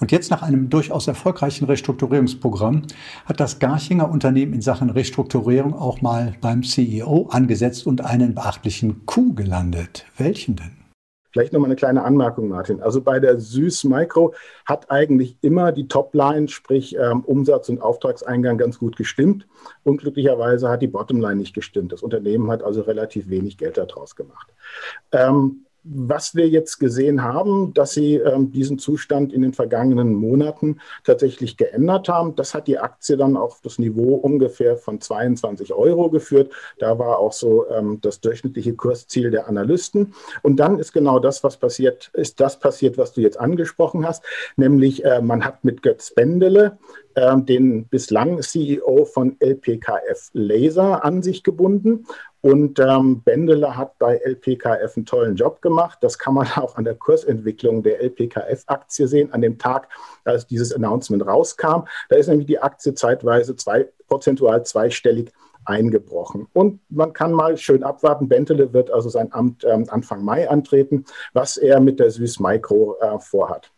und 0.00 0.12
jetzt 0.12 0.30
nach 0.30 0.40
einem 0.40 0.70
durchaus 0.70 1.06
erfolgreichen 1.06 1.66
Restrukturierungsprogramm 1.66 2.84
hat 3.26 3.38
das 3.38 3.58
Garchinger 3.58 4.10
Unternehmen 4.10 4.54
in 4.54 4.62
Sachen 4.62 4.88
Restrukturierung 4.88 5.74
auch 5.74 6.00
mal 6.00 6.36
beim 6.40 6.62
CEO 6.62 7.28
angesetzt 7.30 7.86
und 7.86 8.00
einen 8.00 8.34
beachtlichen 8.34 9.04
Coup 9.04 9.36
gelandet. 9.36 10.06
Welchen 10.16 10.56
denn? 10.56 10.83
Vielleicht 11.34 11.52
nochmal 11.52 11.66
eine 11.66 11.74
kleine 11.74 12.04
Anmerkung, 12.04 12.46
Martin. 12.46 12.80
Also 12.80 13.00
bei 13.00 13.18
der 13.18 13.40
Süß 13.40 13.84
Micro 13.84 14.34
hat 14.66 14.92
eigentlich 14.92 15.36
immer 15.40 15.72
die 15.72 15.88
Topline, 15.88 16.46
sprich 16.46 16.94
ähm, 16.96 17.24
Umsatz 17.24 17.68
und 17.68 17.82
Auftragseingang 17.82 18.56
ganz 18.56 18.78
gut 18.78 18.96
gestimmt. 18.96 19.44
Unglücklicherweise 19.82 20.68
hat 20.68 20.80
die 20.80 20.86
Bottomline 20.86 21.34
nicht 21.34 21.52
gestimmt. 21.52 21.90
Das 21.90 22.04
Unternehmen 22.04 22.52
hat 22.52 22.62
also 22.62 22.82
relativ 22.82 23.30
wenig 23.30 23.58
Geld 23.58 23.78
daraus 23.78 24.14
gemacht. 24.14 24.46
Ähm, 25.10 25.66
was 25.84 26.34
wir 26.34 26.48
jetzt 26.48 26.78
gesehen 26.78 27.22
haben, 27.22 27.74
dass 27.74 27.92
sie 27.92 28.16
ähm, 28.16 28.50
diesen 28.50 28.78
Zustand 28.78 29.32
in 29.32 29.42
den 29.42 29.52
vergangenen 29.52 30.14
Monaten 30.14 30.80
tatsächlich 31.04 31.58
geändert 31.58 32.08
haben. 32.08 32.34
Das 32.36 32.54
hat 32.54 32.66
die 32.66 32.78
Aktie 32.78 33.18
dann 33.18 33.36
auf 33.36 33.60
das 33.62 33.78
Niveau 33.78 34.14
ungefähr 34.14 34.78
von 34.78 35.00
22 35.00 35.74
Euro 35.74 36.08
geführt. 36.08 36.52
Da 36.78 36.98
war 36.98 37.18
auch 37.18 37.32
so 37.32 37.68
ähm, 37.70 38.00
das 38.00 38.20
durchschnittliche 38.20 38.74
Kursziel 38.74 39.30
der 39.30 39.46
Analysten. 39.46 40.14
Und 40.42 40.56
dann 40.56 40.78
ist 40.78 40.92
genau 40.92 41.18
das, 41.18 41.44
was 41.44 41.58
passiert, 41.58 42.10
ist 42.14 42.40
das 42.40 42.58
passiert, 42.58 42.96
was 42.96 43.12
du 43.12 43.20
jetzt 43.20 43.38
angesprochen 43.38 44.06
hast, 44.06 44.24
nämlich 44.56 45.04
äh, 45.04 45.20
man 45.20 45.44
hat 45.44 45.64
mit 45.64 45.82
Götz 45.82 46.14
Bendele 46.14 46.78
äh, 47.14 47.36
den 47.40 47.86
bislang 47.86 48.40
CEO 48.40 49.04
von 49.04 49.36
LPKF 49.38 50.30
Laser 50.32 51.04
an 51.04 51.22
sich 51.22 51.42
gebunden 51.42 52.06
und 52.44 52.78
ähm, 52.78 53.22
Bendele 53.22 53.74
hat 53.74 53.98
bei 53.98 54.18
LPKF 54.18 54.98
einen 54.98 55.06
tollen 55.06 55.34
Job 55.34 55.62
gemacht. 55.62 55.96
Das 56.02 56.18
kann 56.18 56.34
man 56.34 56.46
auch 56.56 56.76
an 56.76 56.84
der 56.84 56.94
Kursentwicklung 56.94 57.82
der 57.82 58.02
LPKF-Aktie 58.02 59.08
sehen, 59.08 59.32
an 59.32 59.40
dem 59.40 59.56
Tag, 59.56 59.88
als 60.26 60.46
dieses 60.46 60.70
Announcement 60.74 61.26
rauskam. 61.26 61.86
Da 62.10 62.16
ist 62.16 62.26
nämlich 62.26 62.46
die 62.46 62.58
Aktie 62.58 62.92
zeitweise 62.92 63.56
zwei, 63.56 63.88
prozentual 64.08 64.62
zweistellig 64.62 65.32
eingebrochen. 65.64 66.46
Und 66.52 66.80
man 66.90 67.14
kann 67.14 67.32
mal 67.32 67.56
schön 67.56 67.82
abwarten. 67.82 68.28
Bentele 68.28 68.74
wird 68.74 68.90
also 68.90 69.08
sein 69.08 69.32
Amt 69.32 69.64
ähm, 69.64 69.86
Anfang 69.88 70.22
Mai 70.22 70.46
antreten, 70.46 71.06
was 71.32 71.56
er 71.56 71.80
mit 71.80 71.98
der 71.98 72.10
Süß 72.10 72.40
Micro 72.40 72.98
äh, 73.00 73.18
vorhat. 73.20 73.72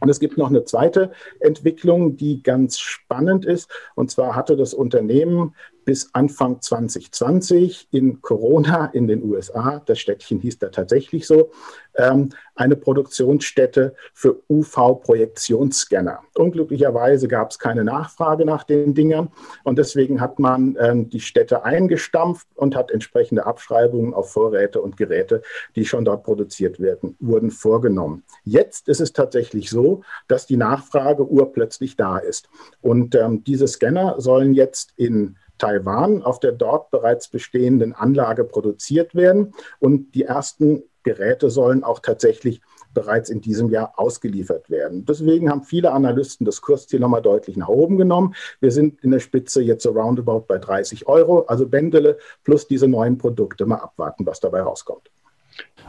Und 0.00 0.10
es 0.10 0.20
gibt 0.20 0.36
noch 0.36 0.50
eine 0.50 0.64
zweite 0.64 1.12
Entwicklung, 1.40 2.18
die 2.18 2.42
ganz 2.42 2.78
spannend 2.78 3.46
ist. 3.46 3.70
Und 3.94 4.10
zwar 4.10 4.36
hatte 4.36 4.54
das 4.54 4.74
Unternehmen 4.74 5.54
bis 5.84 6.10
Anfang 6.12 6.60
2020 6.60 7.88
in 7.90 8.20
Corona 8.22 8.86
in 8.86 9.06
den 9.06 9.22
USA, 9.22 9.82
das 9.84 9.98
Städtchen 9.98 10.40
hieß 10.40 10.58
da 10.58 10.68
tatsächlich 10.68 11.26
so, 11.26 11.50
ähm, 11.96 12.30
eine 12.54 12.76
Produktionsstätte 12.76 13.94
für 14.12 14.42
UV-Projektionsscanner. 14.48 16.20
Unglücklicherweise 16.36 17.28
gab 17.28 17.50
es 17.50 17.58
keine 17.58 17.84
Nachfrage 17.84 18.44
nach 18.44 18.64
den 18.64 18.94
Dingern 18.94 19.28
und 19.64 19.78
deswegen 19.78 20.20
hat 20.20 20.38
man 20.38 20.76
ähm, 20.80 21.10
die 21.10 21.20
Städte 21.20 21.64
eingestampft 21.64 22.46
und 22.54 22.76
hat 22.76 22.90
entsprechende 22.90 23.46
Abschreibungen 23.46 24.14
auf 24.14 24.30
Vorräte 24.30 24.80
und 24.80 24.96
Geräte, 24.96 25.42
die 25.76 25.84
schon 25.84 26.04
dort 26.04 26.24
produziert 26.24 26.80
werden, 26.80 27.16
wurden 27.20 27.50
vorgenommen. 27.50 28.24
Jetzt 28.44 28.88
ist 28.88 29.00
es 29.00 29.12
tatsächlich 29.12 29.70
so, 29.70 30.02
dass 30.28 30.46
die 30.46 30.56
Nachfrage 30.56 31.24
urplötzlich 31.28 31.96
da 31.96 32.18
ist. 32.18 32.48
Und 32.82 33.14
ähm, 33.14 33.44
diese 33.44 33.66
Scanner 33.66 34.20
sollen 34.20 34.54
jetzt 34.54 34.92
in 34.96 35.36
Taiwan 35.58 36.22
auf 36.22 36.40
der 36.40 36.52
dort 36.52 36.90
bereits 36.90 37.28
bestehenden 37.28 37.92
Anlage 37.92 38.44
produziert 38.44 39.14
werden. 39.14 39.54
Und 39.78 40.14
die 40.14 40.24
ersten 40.24 40.82
Geräte 41.02 41.50
sollen 41.50 41.84
auch 41.84 42.00
tatsächlich 42.00 42.60
bereits 42.94 43.28
in 43.28 43.40
diesem 43.40 43.70
Jahr 43.70 43.92
ausgeliefert 43.96 44.70
werden. 44.70 45.04
Deswegen 45.04 45.50
haben 45.50 45.64
viele 45.64 45.92
Analysten 45.92 46.46
das 46.46 46.60
Kursziel 46.62 47.00
nochmal 47.00 47.22
deutlich 47.22 47.56
nach 47.56 47.68
oben 47.68 47.98
genommen. 47.98 48.34
Wir 48.60 48.70
sind 48.70 49.02
in 49.02 49.10
der 49.10 49.20
Spitze 49.20 49.62
jetzt 49.62 49.82
so 49.82 49.90
roundabout 49.90 50.46
bei 50.46 50.58
30 50.58 51.06
Euro, 51.06 51.40
also 51.42 51.68
Bändele 51.68 52.18
plus 52.44 52.66
diese 52.66 52.88
neuen 52.88 53.18
Produkte. 53.18 53.66
Mal 53.66 53.76
abwarten, 53.76 54.24
was 54.26 54.40
dabei 54.40 54.62
rauskommt. 54.62 55.10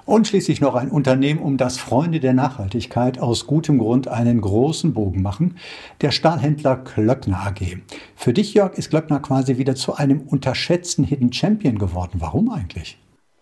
Und 0.06 0.28
schließlich 0.28 0.62
noch 0.62 0.76
ein 0.76 0.92
Unternehmen, 0.92 1.40
um 1.40 1.58
das 1.58 1.78
Freunde 1.78 2.20
der 2.20 2.34
Nachhaltigkeit 2.34 3.20
aus 3.20 3.48
gutem 3.48 3.80
Grund 3.80 4.08
einen 4.08 4.40
großen 4.40 4.94
Bogen 4.94 5.24
machen, 5.24 5.58
der 6.02 6.12
Stahlhändler 6.12 6.78
Klöckner 6.78 7.40
AG. 7.40 7.78
Für 8.16 8.32
dich, 8.32 8.54
Jörg, 8.54 8.78
ist 8.78 8.92
Klöckner 8.92 9.20
quasi 9.20 9.58
wieder 9.58 9.74
zu 9.74 9.96
einem 9.96 10.22
unterschätzten 10.22 11.06
Hidden 11.06 11.34
Champion 11.34 11.80
geworden. 11.80 12.18
Warum 12.20 12.52
eigentlich? 12.52 13.00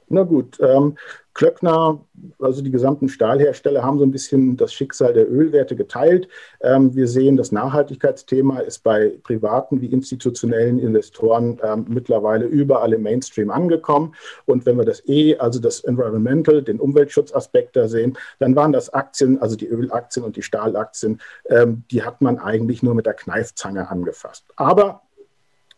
Na 0.08 0.24
gut, 0.24 0.58
ähm, 0.62 0.96
Klöckner, 1.34 2.00
also 2.40 2.62
die 2.62 2.70
gesamten 2.70 3.10
Stahlhersteller 3.10 3.84
haben 3.84 3.98
so 3.98 4.06
ein 4.06 4.12
bisschen 4.12 4.56
das 4.56 4.72
Schicksal 4.72 5.14
der 5.14 5.32
Ölwerte 5.32 5.76
geteilt. 5.76 6.28
Ähm, 6.62 6.96
wir 6.96 7.08
sehen, 7.08 7.38
das 7.38 7.52
Nachhaltigkeitsthema 7.52 8.60
ist 8.60 8.84
bei 8.84 9.14
privaten 9.24 9.82
wie 9.82 9.88
institutionellen 9.88 10.78
Investoren 10.80 11.60
ähm, 11.64 11.86
mittlerweile 11.90 12.46
überall 12.46 12.94
im 12.94 13.02
Mainstream 13.02 13.50
angekommen. 13.50 14.14
Und 14.46 14.66
wenn 14.66 14.78
wir 14.78 14.86
das 14.86 15.08
E, 15.08 15.38
also 15.38 15.60
das 15.60 15.80
Environmental, 15.84 16.62
den 16.62 16.80
Umweltschutzaspekt 16.80 17.76
da 17.76 17.88
sehen, 17.88 18.16
dann 18.40 18.56
waren 18.56 18.72
das 18.72 18.94
Aktien, 18.94 19.42
also 19.42 19.56
die 19.56 19.68
Ölaktien 19.68 20.24
und 20.24 20.36
die 20.36 20.44
Stahlaktien, 20.44 21.20
ähm, 21.50 21.84
die 21.90 22.04
hat 22.04 22.22
man 22.22 22.38
eigentlich 22.38 22.84
nur 22.84 22.94
mit 22.94 23.08
der 23.08 23.16
Kneifzange 23.16 23.90
angefasst. 23.90 24.46
Aber 24.56 25.02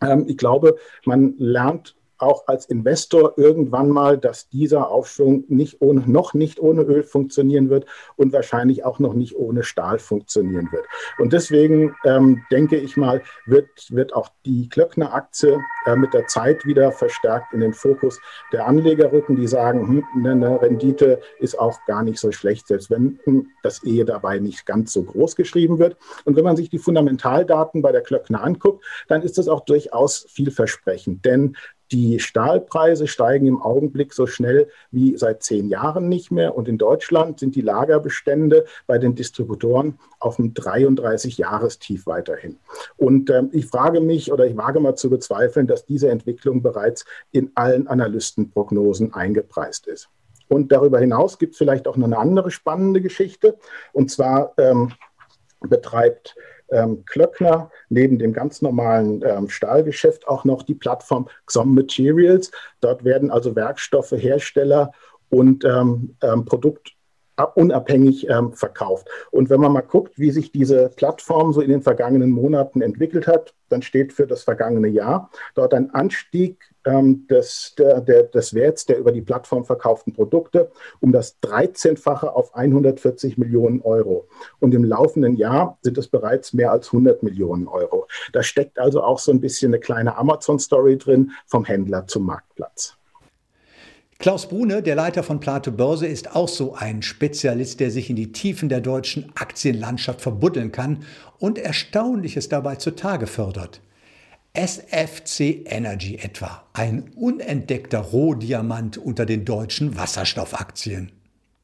ähm, 0.02 0.26
ich 0.28 0.38
glaube, 0.38 0.76
man 1.06 1.36
lernt 1.38 1.96
auch 2.18 2.48
als 2.48 2.66
Investor 2.66 3.34
irgendwann 3.38 3.90
mal, 3.90 4.18
dass 4.18 4.50
dieser 4.50 4.90
Aufschwung 4.90 5.44
nicht 5.48 5.82
ohne, 5.82 6.04
noch 6.06 6.34
nicht 6.34 6.60
ohne 6.60 6.84
Öl 6.84 7.04
funktionieren 7.04 7.70
wird 7.70 7.86
und 8.16 8.34
wahrscheinlich 8.34 8.86
auch 8.86 9.00
noch 9.00 9.14
nicht 9.14 9.36
ohne 9.36 9.64
Stahl 9.64 10.00
funktionieren 10.00 10.70
wird. 10.72 10.86
Und 11.18 11.34
deswegen 11.34 11.96
ähm, 12.06 12.44
denke 12.52 12.78
ich 12.78 12.98
mal, 12.98 13.22
wird, 13.46 13.68
wird 13.90 14.14
auch 14.14 14.30
die 14.46 14.70
Klöckner-Aktie 14.70 15.60
äh, 15.86 15.96
mit 15.96 16.14
der 16.14 16.28
Zeit 16.28 16.66
wieder 16.66 16.92
verstärkt 16.92 17.54
in 17.54 17.60
den 17.60 17.74
Fokus 17.74 18.20
der 18.52 18.66
Anleger 18.66 19.12
rücken, 19.12 19.36
die 19.36 19.48
sagen, 19.48 19.88
hm, 19.88 20.04
eine 20.16 20.36
ne 20.36 20.62
Rendite 20.62 21.20
ist 21.40 21.60
auch 21.60 21.78
gar 21.88 22.04
nicht 22.04 22.20
so 22.20 22.32
schlecht, 22.32 22.68
selbst 22.68 22.90
wenn 22.90 23.20
hm, 23.24 23.48
das 23.64 23.84
Ehe 23.84 24.06
dabei 24.06 24.40
nicht 24.40 24.66
ganz 24.66 24.94
so 24.94 25.04
groß 25.04 25.36
geschrieben 25.36 25.80
wird. 25.80 25.98
Und 26.24 26.36
wenn 26.36 26.44
man 26.44 26.56
sich 26.56 26.70
die 26.70 26.80
Fundamentaldaten 26.80 27.82
bei 27.82 27.92
der 27.92 28.02
Klöckner 28.02 28.44
anguckt, 28.44 28.84
dann 29.08 29.22
ist 29.22 29.38
das 29.38 29.48
auch 29.48 29.62
durchaus 29.62 30.26
vielversprechend. 30.30 31.26
Denn 31.26 31.56
die 31.92 32.20
Stahlpreise 32.20 33.08
steigen 33.08 33.48
im 33.48 33.62
Augenblick 33.62 34.14
so 34.14 34.28
schnell 34.28 34.70
wie 34.92 35.18
seit 35.18 35.44
zehn 35.44 35.70
Jahren 35.70 36.10
nicht 36.10 36.32
mehr. 36.32 36.56
Und 36.56 36.68
in 36.68 36.78
Deutschland 36.78 37.40
sind 37.40 37.56
die 37.56 37.62
Lagerbestände 37.62 38.66
bei 38.88 38.98
den 38.98 39.16
Distributoren 39.16 40.00
auf 40.20 40.40
einem 40.40 40.54
33-Jahrestief 40.54 42.08
weiterhin. 42.08 42.58
Und 42.98 43.30
ähm, 43.30 43.50
ich 43.52 43.68
frage 43.68 44.02
mich 44.02 44.32
oder 44.32 44.46
ich 44.46 44.58
wage 44.58 44.80
mal 44.80 44.96
zu 44.96 45.10
bezweifeln, 45.10 45.68
dass 45.68 45.86
diese 45.86 46.10
Entwicklung 46.10 46.62
bereits 46.62 47.06
in 47.32 47.52
allen 47.56 47.88
Analystenprognosen 47.88 49.14
eingepreist 49.14 49.88
ist. 49.88 50.10
Und 50.48 50.72
darüber 50.72 51.00
hinaus 51.00 51.40
gibt 51.40 51.54
es 51.54 51.58
vielleicht 51.58 51.88
auch 51.88 51.98
noch 51.98 52.08
eine 52.08 52.18
andere 52.18 52.52
spannende 52.52 53.02
Geschichte. 53.02 53.58
Und 53.94 54.12
zwar 54.12 54.54
ähm, 54.58 54.92
betreibt 55.62 56.36
ähm, 56.72 57.06
Klöckner 57.06 57.70
neben 57.90 58.20
dem 58.20 58.34
ganz 58.34 58.62
normalen 58.62 59.24
ähm, 59.26 59.50
Stahlgeschäft 59.50 60.28
auch 60.28 60.46
noch 60.46 60.64
die 60.64 60.76
Plattform 60.76 61.28
XOM 61.46 61.76
Materials. 61.76 62.52
Dort 62.82 63.04
werden 63.04 63.32
also 63.32 63.56
Werkstoffe, 63.56 64.12
Hersteller 64.12 64.92
und 65.30 65.66
ähm, 65.66 66.16
ähm 66.22 66.46
Produkt 66.46 66.96
unabhängig 67.56 68.30
ähm, 68.30 68.54
verkauft. 68.54 69.10
Und 69.32 69.50
wenn 69.50 69.60
man 69.60 69.74
mal 69.74 69.82
guckt, 69.82 70.18
wie 70.18 70.32
sich 70.32 70.52
diese 70.52 70.90
Plattform 70.96 71.52
so 71.52 71.62
in 71.62 71.70
den 71.70 71.82
vergangenen 71.82 72.32
Monaten 72.32 72.82
entwickelt 72.82 73.28
hat, 73.28 73.54
dann 73.70 73.82
steht 73.82 74.14
für 74.14 74.26
das 74.26 74.44
vergangene 74.44 74.88
Jahr 74.88 75.30
dort 75.54 75.74
ein 75.74 75.94
Anstieg 75.94 76.75
ähm, 76.86 77.28
des, 77.28 77.74
der, 77.78 78.02
der, 78.02 78.24
des 78.24 78.54
Werts 78.54 78.86
der 78.86 78.98
über 78.98 79.12
die 79.12 79.22
Plattform 79.22 79.66
verkauften 79.66 80.14
Produkte 80.14 80.72
um 81.02 81.12
das 81.12 81.38
13-fache 81.42 82.28
auf 82.28 82.56
140 82.56 83.38
Millionen 83.38 83.82
Euro. 83.82 84.28
Und 84.60 84.74
im 84.74 84.84
laufenden 84.84 85.36
Jahr 85.36 85.78
sind 85.82 85.98
es 85.98 86.08
bereits 86.08 86.54
mehr 86.54 86.72
als 86.72 86.88
100 86.88 87.24
Millionen 87.24 87.68
Euro. 87.68 88.08
Da 88.34 88.44
steckt 88.44 88.80
also 88.80 89.04
auch 89.04 89.20
so 89.20 89.32
ein 89.32 89.42
bisschen 89.42 89.74
eine 89.74 89.80
kleine 89.80 90.18
Amazon-Story 90.18 90.98
drin, 90.98 91.32
vom 91.48 91.66
Händler 91.66 92.08
zum 92.08 92.26
Marktplatz. 92.26 92.96
Klaus 94.18 94.48
Brune, 94.48 94.82
der 94.82 94.96
Leiter 94.96 95.24
von 95.24 95.40
Plate 95.42 95.72
Börse, 95.72 96.08
ist 96.08 96.36
auch 96.36 96.48
so 96.48 96.74
ein 96.74 97.02
Spezialist, 97.02 97.82
der 97.82 97.92
sich 97.92 98.10
in 98.10 98.16
die 98.16 98.32
Tiefen 98.32 98.70
der 98.70 98.80
deutschen 98.80 99.32
Aktienlandschaft 99.36 100.22
verbuddeln 100.22 100.72
kann 100.72 101.04
und 101.38 101.58
Erstaunliches 101.58 102.48
dabei 102.48 102.76
zutage 102.78 103.28
fördert. 103.28 103.82
SFC 104.56 105.66
Energy 105.66 106.16
etwa, 106.16 106.64
ein 106.74 107.12
unentdeckter 107.16 108.00
Rohdiamant 108.00 108.98
unter 108.98 109.26
den 109.26 109.44
deutschen 109.44 109.98
Wasserstoffaktien. 109.98 111.12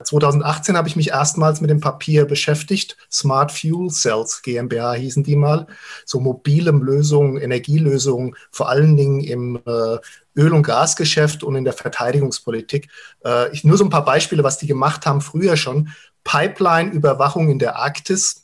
2018 0.03 0.75
habe 0.75 0.87
ich 0.87 0.95
mich 0.95 1.09
erstmals 1.09 1.61
mit 1.61 1.69
dem 1.69 1.79
Papier 1.79 2.25
beschäftigt. 2.25 2.97
Smart 3.11 3.51
Fuel 3.51 3.89
Cells 3.89 4.41
GmbH 4.41 4.93
hießen 4.93 5.23
die 5.23 5.35
mal. 5.35 5.67
So 6.05 6.19
mobile 6.19 6.71
Lösungen, 6.71 7.37
Energielösungen, 7.37 8.35
vor 8.51 8.69
allen 8.69 8.97
Dingen 8.97 9.21
im 9.21 9.57
äh, 9.57 9.97
Öl- 10.35 10.53
und 10.53 10.63
Gasgeschäft 10.63 11.43
und 11.43 11.55
in 11.55 11.63
der 11.63 11.73
Verteidigungspolitik. 11.73 12.89
Äh, 13.23 13.53
ich, 13.53 13.63
nur 13.63 13.77
so 13.77 13.83
ein 13.83 13.89
paar 13.89 14.05
Beispiele, 14.05 14.43
was 14.43 14.57
die 14.57 14.67
gemacht 14.67 15.05
haben 15.05 15.21
früher 15.21 15.55
schon. 15.55 15.89
Pipeline-Überwachung 16.23 17.49
in 17.49 17.59
der 17.59 17.77
Arktis, 17.77 18.40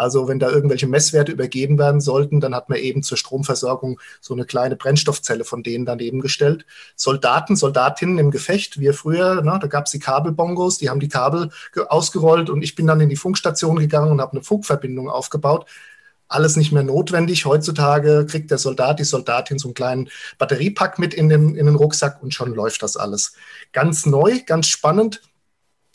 also 0.00 0.28
wenn 0.28 0.38
da 0.38 0.48
irgendwelche 0.48 0.86
Messwerte 0.86 1.30
übergeben 1.30 1.78
werden 1.78 2.00
sollten, 2.00 2.40
dann 2.40 2.54
hat 2.54 2.70
man 2.70 2.78
eben 2.78 3.02
zur 3.02 3.18
Stromversorgung 3.18 4.00
so 4.20 4.32
eine 4.32 4.46
kleine 4.46 4.74
Brennstoffzelle 4.74 5.44
von 5.44 5.62
denen 5.62 5.84
daneben 5.84 6.20
gestellt. 6.20 6.64
Soldaten, 6.96 7.54
Soldatinnen 7.54 8.18
im 8.18 8.30
Gefecht, 8.30 8.80
wir 8.80 8.94
früher, 8.94 9.42
ne, 9.42 9.58
da 9.60 9.66
gab 9.66 9.84
es 9.84 9.92
die 9.92 9.98
Kabelbongos, 9.98 10.78
die 10.78 10.88
haben 10.88 11.00
die 11.00 11.08
Kabel 11.08 11.50
ausgerollt 11.88 12.48
und 12.48 12.62
ich 12.62 12.74
bin 12.74 12.86
dann 12.86 13.00
in 13.00 13.10
die 13.10 13.16
Funkstation 13.16 13.78
gegangen 13.78 14.10
und 14.10 14.20
habe 14.22 14.32
eine 14.32 14.42
Funkverbindung 14.42 15.10
aufgebaut 15.10 15.66
alles 16.32 16.56
nicht 16.56 16.70
mehr 16.70 16.84
notwendig. 16.84 17.44
Heutzutage 17.44 18.24
kriegt 18.24 18.52
der 18.52 18.58
Soldat, 18.58 19.00
die 19.00 19.04
Soldatin 19.04 19.58
so 19.58 19.66
einen 19.66 19.74
kleinen 19.74 20.08
Batteriepack 20.38 21.00
mit 21.00 21.12
in 21.12 21.28
den, 21.28 21.56
in 21.56 21.66
den 21.66 21.74
Rucksack 21.74 22.22
und 22.22 22.32
schon 22.32 22.54
läuft 22.54 22.84
das 22.84 22.96
alles. 22.96 23.32
Ganz 23.72 24.06
neu, 24.06 24.38
ganz 24.46 24.68
spannend. 24.68 25.20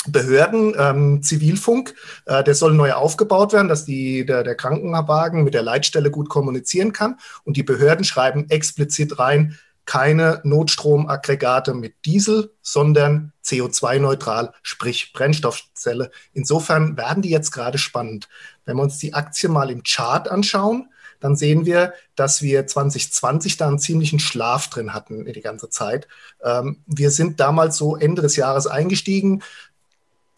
Behörden, 0.07 0.73
ähm, 0.77 1.23
Zivilfunk, 1.23 1.95
äh, 2.25 2.43
der 2.43 2.55
soll 2.55 2.73
neu 2.73 2.93
aufgebaut 2.93 3.53
werden, 3.53 3.67
dass 3.67 3.85
die, 3.85 4.25
der, 4.25 4.43
der 4.43 4.55
Krankenwagen 4.55 5.43
mit 5.43 5.53
der 5.53 5.63
Leitstelle 5.63 6.11
gut 6.11 6.29
kommunizieren 6.29 6.91
kann. 6.91 7.17
Und 7.43 7.57
die 7.57 7.63
Behörden 7.63 8.05
schreiben 8.05 8.49
explizit 8.49 9.19
rein, 9.19 9.57
keine 9.85 10.41
Notstromaggregate 10.43 11.73
mit 11.73 11.93
Diesel, 12.05 12.51
sondern 12.61 13.33
CO2-neutral, 13.43 14.51
sprich 14.63 15.13
Brennstoffzelle. 15.13 16.09
Insofern 16.33 16.97
werden 16.97 17.21
die 17.21 17.29
jetzt 17.29 17.51
gerade 17.51 17.77
spannend. 17.77 18.27
Wenn 18.65 18.77
wir 18.77 18.83
uns 18.83 18.97
die 18.97 19.13
Aktie 19.13 19.47
mal 19.47 19.69
im 19.69 19.83
Chart 19.83 20.29
anschauen, 20.29 20.89
dann 21.19 21.35
sehen 21.35 21.65
wir, 21.65 21.93
dass 22.15 22.41
wir 22.41 22.67
2020 22.67 23.57
da 23.57 23.67
einen 23.67 23.79
ziemlichen 23.79 24.19
Schlaf 24.19 24.69
drin 24.69 24.93
hatten 24.93 25.25
die 25.25 25.41
ganze 25.41 25.69
Zeit. 25.69 26.07
Ähm, 26.43 26.83
wir 26.85 27.11
sind 27.11 27.39
damals 27.39 27.77
so 27.77 27.95
Ende 27.95 28.21
des 28.21 28.35
Jahres 28.35 28.67
eingestiegen, 28.67 29.41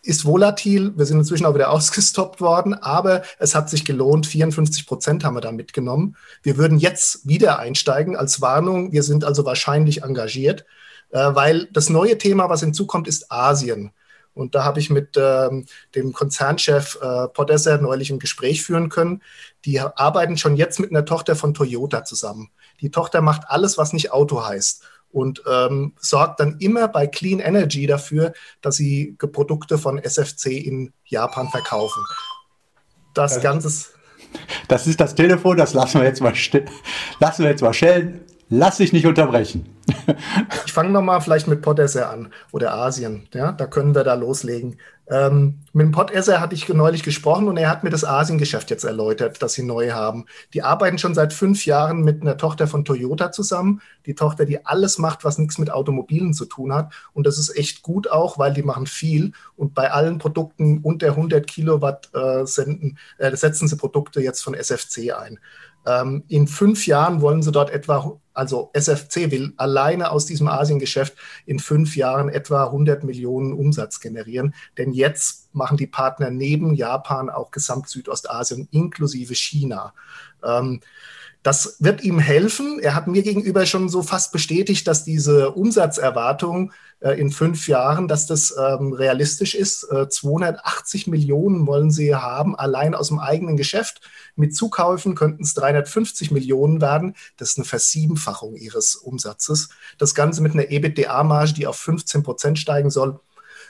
ist 0.03 0.25
volatil. 0.25 0.93
Wir 0.95 1.05
sind 1.05 1.19
inzwischen 1.19 1.45
auch 1.45 1.55
wieder 1.55 1.71
ausgestoppt 1.71 2.41
worden, 2.41 2.73
aber 2.73 3.23
es 3.39 3.55
hat 3.55 3.69
sich 3.69 3.85
gelohnt. 3.85 4.27
54 4.27 4.85
Prozent 4.87 5.23
haben 5.23 5.35
wir 5.35 5.41
da 5.41 5.51
mitgenommen. 5.51 6.15
Wir 6.43 6.57
würden 6.57 6.77
jetzt 6.77 7.27
wieder 7.27 7.59
einsteigen 7.59 8.15
als 8.15 8.41
Warnung. 8.41 8.91
Wir 8.91 9.03
sind 9.03 9.23
also 9.23 9.45
wahrscheinlich 9.45 10.03
engagiert, 10.03 10.65
äh, 11.11 11.19
weil 11.33 11.67
das 11.71 11.89
neue 11.89 12.17
Thema, 12.17 12.49
was 12.49 12.61
hinzukommt, 12.61 13.07
ist 13.07 13.31
Asien. 13.31 13.91
Und 14.33 14.53
da 14.53 14.63
habe 14.63 14.79
ich 14.79 14.91
mit 14.91 15.17
ähm, 15.17 15.65
dem 15.95 16.13
Konzernchef 16.13 16.99
äh, 17.01 17.27
Podesser 17.29 17.79
neulich 17.79 18.11
ein 18.11 18.19
Gespräch 18.19 18.63
führen 18.63 18.89
können. 18.89 19.23
Die 19.65 19.79
arbeiten 19.79 20.37
schon 20.37 20.55
jetzt 20.55 20.79
mit 20.79 20.91
einer 20.91 21.05
Tochter 21.05 21.35
von 21.35 21.55
Toyota 21.55 22.03
zusammen. 22.03 22.51
Die 22.79 22.91
Tochter 22.91 23.21
macht 23.21 23.43
alles, 23.47 23.79
was 23.79 23.93
nicht 23.93 24.11
Auto 24.11 24.45
heißt 24.45 24.83
und 25.11 25.41
ähm, 25.49 25.93
sorgt 25.99 26.39
dann 26.39 26.57
immer 26.59 26.87
bei 26.87 27.07
Clean 27.07 27.39
Energy 27.39 27.87
dafür, 27.87 28.33
dass 28.61 28.75
sie 28.75 29.15
Produkte 29.31 29.77
von 29.77 29.97
SFC 29.97 30.47
in 30.47 30.93
Japan 31.05 31.49
verkaufen. 31.49 32.03
Das 33.13 33.41
Ganze. 33.41 33.87
Das 34.67 34.87
ist 34.87 34.99
das 34.99 35.15
Telefon, 35.15 35.57
das 35.57 35.73
lassen 35.73 36.01
wir 36.01 36.07
jetzt 36.07 36.21
mal, 36.21 36.33
lassen 37.19 37.43
wir 37.43 37.49
jetzt 37.49 37.61
mal 37.61 37.73
stellen. 37.73 38.21
Lass 38.49 38.77
dich 38.77 38.93
nicht 38.93 39.05
unterbrechen. 39.05 39.75
ich 40.65 40.71
fange 40.71 40.91
nochmal 40.91 41.19
vielleicht 41.19 41.47
mit 41.47 41.61
Podesser 41.61 42.09
an 42.09 42.31
oder 42.51 42.73
Asien. 42.73 43.27
Ja, 43.33 43.51
da 43.51 43.65
können 43.65 43.93
wir 43.93 44.03
da 44.03 44.13
loslegen. 44.13 44.77
Ähm, 45.09 45.59
mit 45.71 45.85
dem 45.85 45.91
Podesser 45.91 46.41
hatte 46.41 46.53
ich 46.53 46.67
neulich 46.67 47.01
gesprochen 47.01 47.47
und 47.47 47.55
er 47.55 47.69
hat 47.69 47.83
mir 47.83 47.89
das 47.89 48.03
Asiengeschäft 48.03 48.69
jetzt 48.69 48.83
erläutert, 48.83 49.41
das 49.41 49.53
sie 49.53 49.63
neu 49.63 49.91
haben. 49.91 50.25
Die 50.53 50.63
arbeiten 50.63 50.97
schon 50.97 51.15
seit 51.15 51.31
fünf 51.31 51.65
Jahren 51.65 52.01
mit 52.01 52.21
einer 52.21 52.37
Tochter 52.37 52.67
von 52.67 52.83
Toyota 52.83 53.31
zusammen. 53.31 53.81
Die 54.05 54.15
Tochter, 54.15 54.45
die 54.45 54.65
alles 54.65 54.97
macht, 54.97 55.23
was 55.23 55.37
nichts 55.37 55.59
mit 55.59 55.71
Automobilen 55.71 56.33
zu 56.33 56.45
tun 56.45 56.73
hat. 56.73 56.93
Und 57.13 57.25
das 57.25 57.37
ist 57.37 57.55
echt 57.57 57.83
gut 57.83 58.09
auch, 58.09 58.37
weil 58.37 58.53
die 58.53 58.63
machen 58.63 58.85
viel. 58.85 59.31
Und 59.55 59.73
bei 59.73 59.91
allen 59.91 60.17
Produkten 60.17 60.79
unter 60.79 61.07
100 61.07 61.47
Kilowatt 61.47 62.09
äh, 62.13 62.45
senden, 62.45 62.97
äh, 63.17 63.35
setzen 63.35 63.69
sie 63.69 63.77
Produkte 63.77 64.19
jetzt 64.19 64.43
von 64.43 64.55
SFC 64.55 65.13
ein. 65.13 65.39
Ähm, 65.87 66.25
in 66.27 66.47
fünf 66.47 66.85
Jahren 66.85 67.21
wollen 67.21 67.41
sie 67.41 67.51
dort 67.51 67.69
etwa, 67.69 68.19
also 68.33 68.69
SFC 68.73 69.31
will 69.31 69.53
alleine 69.55 70.11
aus 70.11 70.25
diesem 70.25 70.49
Asiengeschäft 70.49 71.15
in 71.45 71.59
fünf 71.59 71.95
Jahren 71.95 72.27
etwa 72.27 72.65
100 72.65 73.05
Millionen 73.05 73.53
Umsatz 73.53 74.01
generieren. 74.01 74.53
Denn 74.77 74.91
jetzt 74.91 75.55
machen 75.55 75.77
die 75.77 75.87
Partner 75.87 76.29
neben 76.29 76.73
Japan 76.73 77.29
auch 77.29 77.51
Gesamt 77.51 77.87
Südostasien 77.87 78.67
inklusive 78.71 79.33
China. 79.33 79.93
Ähm, 80.43 80.81
Das 81.47 81.77
wird 81.79 82.03
ihm 82.03 82.19
helfen. 82.19 82.77
Er 82.77 82.93
hat 82.93 83.07
mir 83.07 83.23
gegenüber 83.23 83.65
schon 83.65 83.87
so 83.87 84.03
fast 84.03 84.33
bestätigt, 84.33 84.85
dass 84.85 85.05
diese 85.05 85.51
Umsatzerwartung 85.51 86.73
äh, 86.99 87.11
in 87.11 87.31
fünf 87.31 87.69
Jahren, 87.69 88.09
dass 88.09 88.25
das 88.25 88.53
ähm, 88.59 88.91
realistisch 88.91 89.55
ist. 89.55 89.89
Äh, 89.89 90.09
280 90.09 91.07
Millionen 91.07 91.65
wollen 91.65 91.89
sie 91.89 92.13
haben, 92.13 92.53
allein 92.57 92.93
aus 92.93 93.07
dem 93.07 93.19
eigenen 93.19 93.55
Geschäft. 93.55 94.01
Mit 94.35 94.57
Zukäufen 94.57 95.15
könnten 95.15 95.43
es 95.43 95.53
350 95.53 96.31
Millionen 96.31 96.81
werden. 96.81 97.15
Das 97.37 97.51
ist 97.51 97.59
eine 97.59 97.63
Versiebenfachung 97.65 98.57
ihres 98.57 98.97
Umsatzes. 98.97 99.69
Das 99.97 100.15
Ganze 100.15 100.41
mit 100.41 100.51
einer 100.51 100.69
EBITDA-Marge, 100.69 101.53
die 101.53 101.65
auf 101.65 101.77
15 101.77 102.23
Prozent 102.23 102.59
steigen 102.59 102.89
soll, 102.89 103.21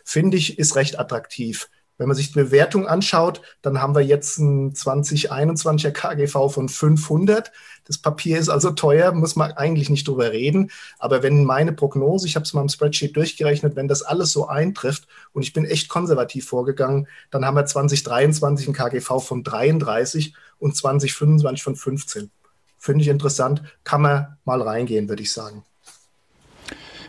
finde 0.03 0.37
ich, 0.37 0.57
ist 0.57 0.75
recht 0.75 0.97
attraktiv. 0.97 1.69
Wenn 1.97 2.07
man 2.07 2.15
sich 2.15 2.31
die 2.31 2.39
Bewertung 2.39 2.87
anschaut, 2.87 3.41
dann 3.61 3.81
haben 3.81 3.95
wir 3.95 4.01
jetzt 4.01 4.37
ein 4.37 4.73
2021er 4.73 5.91
KGV 5.91 6.49
von 6.49 6.69
500. 6.69 7.51
Das 7.85 7.97
Papier 7.97 8.37
ist 8.37 8.49
also 8.49 8.71
teuer, 8.71 9.13
muss 9.13 9.35
man 9.35 9.51
eigentlich 9.53 9.89
nicht 9.89 10.07
drüber 10.07 10.31
reden. 10.31 10.71
Aber 10.99 11.23
wenn 11.23 11.43
meine 11.43 11.73
Prognose, 11.73 12.27
ich 12.27 12.35
habe 12.35 12.43
es 12.43 12.53
mal 12.53 12.61
im 12.61 12.69
Spreadsheet 12.69 13.15
durchgerechnet, 13.15 13.75
wenn 13.75 13.87
das 13.87 14.03
alles 14.03 14.31
so 14.31 14.47
eintrifft 14.47 15.07
und 15.33 15.41
ich 15.41 15.53
bin 15.53 15.65
echt 15.65 15.89
konservativ 15.89 16.47
vorgegangen, 16.47 17.07
dann 17.31 17.45
haben 17.45 17.55
wir 17.55 17.65
2023 17.65 18.67
ein 18.67 18.73
KGV 18.73 19.19
von 19.19 19.43
33 19.43 20.35
und 20.59 20.75
2025 20.75 21.63
von 21.63 21.75
15. 21.75 22.31
Finde 22.77 23.01
ich 23.03 23.07
interessant, 23.07 23.63
kann 23.83 24.01
man 24.01 24.37
mal 24.45 24.61
reingehen, 24.61 25.09
würde 25.09 25.23
ich 25.23 25.33
sagen. 25.33 25.63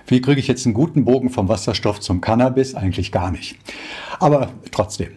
Wie 0.08 0.22
kriege 0.22 0.40
ich 0.40 0.48
jetzt 0.48 0.64
einen 0.64 0.72
guten 0.72 1.04
Bogen 1.04 1.28
vom 1.28 1.50
Wasserstoff 1.50 2.00
zum 2.00 2.22
Cannabis? 2.22 2.74
Eigentlich 2.74 3.12
gar 3.12 3.30
nicht. 3.30 3.56
Aber 4.18 4.48
trotzdem. 4.70 5.08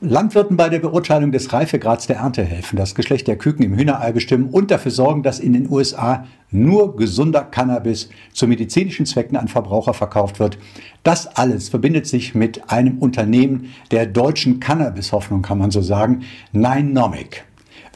Landwirten 0.00 0.56
bei 0.56 0.68
der 0.68 0.80
Beurteilung 0.80 1.30
des 1.30 1.52
Reifegrads 1.52 2.08
der 2.08 2.16
Ernte 2.16 2.44
helfen, 2.44 2.76
das 2.76 2.96
Geschlecht 2.96 3.28
der 3.28 3.36
Küken 3.36 3.64
im 3.64 3.76
Hühnerei 3.76 4.10
bestimmen 4.10 4.50
und 4.50 4.72
dafür 4.72 4.90
sorgen, 4.90 5.22
dass 5.22 5.38
in 5.38 5.52
den 5.52 5.70
USA 5.70 6.26
nur 6.50 6.96
gesunder 6.96 7.42
Cannabis 7.42 8.10
zu 8.32 8.48
medizinischen 8.48 9.06
Zwecken 9.06 9.36
an 9.36 9.46
Verbraucher 9.46 9.94
verkauft 9.94 10.40
wird. 10.40 10.58
Das 11.04 11.28
alles 11.28 11.68
verbindet 11.68 12.08
sich 12.08 12.34
mit 12.34 12.70
einem 12.70 12.98
Unternehmen 12.98 13.72
der 13.92 14.06
deutschen 14.06 14.58
Cannabis-Hoffnung, 14.58 15.42
kann 15.42 15.58
man 15.58 15.70
so 15.70 15.80
sagen, 15.80 16.22
Ninomic. 16.50 17.44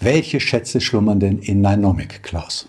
Welche 0.00 0.38
Schätze 0.38 0.80
schlummern 0.80 1.18
denn 1.18 1.38
in 1.40 1.60
Ninomic, 1.60 2.22
Klaus? 2.22 2.68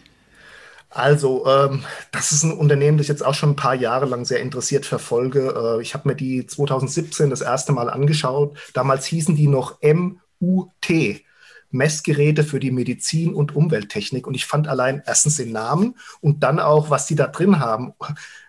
Also, 0.95 1.45
ähm, 1.45 1.83
das 2.13 2.31
ist 2.31 2.43
ein 2.43 2.53
Unternehmen, 2.53 2.97
das 2.97 3.05
ich 3.05 3.09
jetzt 3.09 3.25
auch 3.25 3.33
schon 3.33 3.49
ein 3.49 3.55
paar 3.57 3.75
Jahre 3.75 4.05
lang 4.05 4.23
sehr 4.23 4.39
interessiert 4.39 4.85
verfolge. 4.85 5.53
Äh, 5.53 5.81
ich 5.81 5.93
habe 5.93 6.07
mir 6.07 6.15
die 6.15 6.47
2017 6.47 7.29
das 7.29 7.41
erste 7.41 7.73
Mal 7.73 7.89
angeschaut. 7.89 8.57
Damals 8.73 9.05
hießen 9.05 9.35
die 9.35 9.47
noch 9.47 9.77
MUT. 9.81 11.21
Messgeräte 11.69 12.45
für 12.45 12.61
die 12.61 12.71
Medizin 12.71 13.33
und 13.33 13.57
Umwelttechnik. 13.57 14.25
Und 14.25 14.35
ich 14.35 14.45
fand 14.45 14.69
allein 14.69 15.03
erstens 15.05 15.35
den 15.35 15.51
Namen 15.51 15.95
und 16.21 16.43
dann 16.43 16.61
auch, 16.61 16.89
was 16.89 17.07
die 17.07 17.15
da 17.15 17.27
drin 17.27 17.59
haben. 17.59 17.93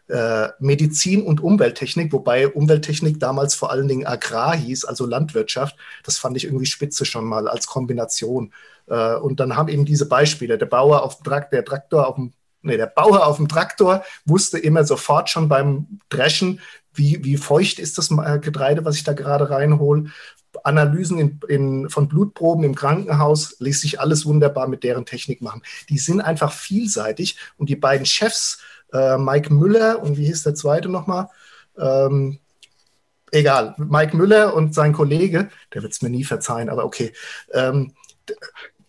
Äh, 0.08 0.50
Medizin 0.60 1.24
und 1.24 1.42
Umwelttechnik, 1.42 2.12
wobei 2.12 2.46
Umwelttechnik 2.46 3.18
damals 3.18 3.56
vor 3.56 3.72
allen 3.72 3.88
Dingen 3.88 4.06
Agrar 4.06 4.54
hieß, 4.54 4.84
also 4.84 5.04
Landwirtschaft. 5.04 5.76
Das 6.04 6.18
fand 6.18 6.36
ich 6.36 6.44
irgendwie 6.44 6.66
spitze 6.66 7.04
schon 7.04 7.24
mal 7.24 7.48
als 7.48 7.66
Kombination. 7.66 8.52
Äh, 8.86 9.16
und 9.16 9.40
dann 9.40 9.56
haben 9.56 9.68
eben 9.68 9.84
diese 9.84 10.06
Beispiele, 10.06 10.58
der 10.58 10.66
Bauer 10.66 11.02
auf 11.02 11.16
dem 11.16 11.24
Traktor, 11.24 11.50
der 11.50 11.64
Traktor 11.64 12.06
auf 12.06 12.14
dem, 12.14 12.32
nee, 12.66 12.76
der 12.76 12.86
Bauer 12.86 13.26
auf 13.26 13.36
dem 13.36 13.48
Traktor 13.48 14.04
wusste 14.24 14.58
immer 14.58 14.84
sofort 14.84 15.30
schon 15.30 15.48
beim 15.48 16.00
Dreschen, 16.08 16.60
wie, 16.92 17.22
wie 17.24 17.36
feucht 17.36 17.78
ist 17.78 17.98
das 17.98 18.10
äh, 18.10 18.38
Getreide, 18.38 18.84
was 18.84 18.96
ich 18.96 19.04
da 19.04 19.12
gerade 19.12 19.50
reinhole. 19.50 20.10
Analysen 20.64 21.18
in, 21.18 21.40
in, 21.48 21.90
von 21.90 22.08
Blutproben 22.08 22.64
im 22.64 22.74
Krankenhaus 22.74 23.56
ließ 23.60 23.80
sich 23.80 24.00
alles 24.00 24.24
wunderbar 24.24 24.68
mit 24.68 24.84
deren 24.84 25.04
Technik 25.04 25.42
machen. 25.42 25.62
Die 25.90 25.98
sind 25.98 26.20
einfach 26.20 26.52
vielseitig 26.52 27.38
und 27.58 27.68
die 27.68 27.76
beiden 27.76 28.06
Chefs, 28.06 28.60
äh, 28.92 29.18
Mike 29.18 29.52
Müller 29.52 30.02
und 30.02 30.16
wie 30.16 30.26
hieß 30.26 30.44
der 30.44 30.54
zweite 30.54 30.88
nochmal? 30.88 31.28
Ähm, 31.78 32.38
egal, 33.32 33.74
Mike 33.78 34.16
Müller 34.16 34.54
und 34.54 34.74
sein 34.74 34.92
Kollege, 34.92 35.50
der 35.74 35.82
wird 35.82 35.92
es 35.92 36.02
mir 36.02 36.10
nie 36.10 36.24
verzeihen, 36.24 36.70
aber 36.70 36.84
okay. 36.84 37.12
Ähm, 37.52 37.92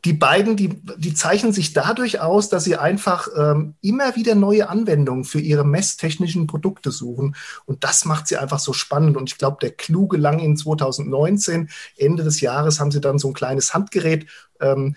die 0.05 0.13
beiden, 0.13 0.55
die, 0.55 0.81
die 0.97 1.13
zeichnen 1.13 1.53
sich 1.53 1.73
dadurch 1.73 2.21
aus, 2.21 2.49
dass 2.49 2.63
sie 2.63 2.77
einfach 2.77 3.27
ähm, 3.35 3.75
immer 3.81 4.15
wieder 4.15 4.35
neue 4.35 4.69
Anwendungen 4.69 5.23
für 5.23 5.39
ihre 5.39 5.65
messtechnischen 5.65 6.45
Produkte 6.45 6.91
suchen. 6.91 7.35
Und 7.65 7.83
das 7.83 8.05
macht 8.05 8.27
sie 8.27 8.37
einfach 8.37 8.59
so 8.59 8.73
spannend. 8.73 9.17
Und 9.17 9.29
ich 9.29 9.37
glaube, 9.37 9.57
der 9.59 9.71
Clou 9.71 10.07
gelang 10.07 10.39
in 10.39 10.55
2019. 10.55 11.69
Ende 11.97 12.23
des 12.23 12.41
Jahres 12.41 12.79
haben 12.79 12.91
sie 12.91 13.01
dann 13.01 13.17
so 13.17 13.29
ein 13.29 13.33
kleines 13.33 13.73
Handgerät 13.73 14.27
ähm, 14.61 14.95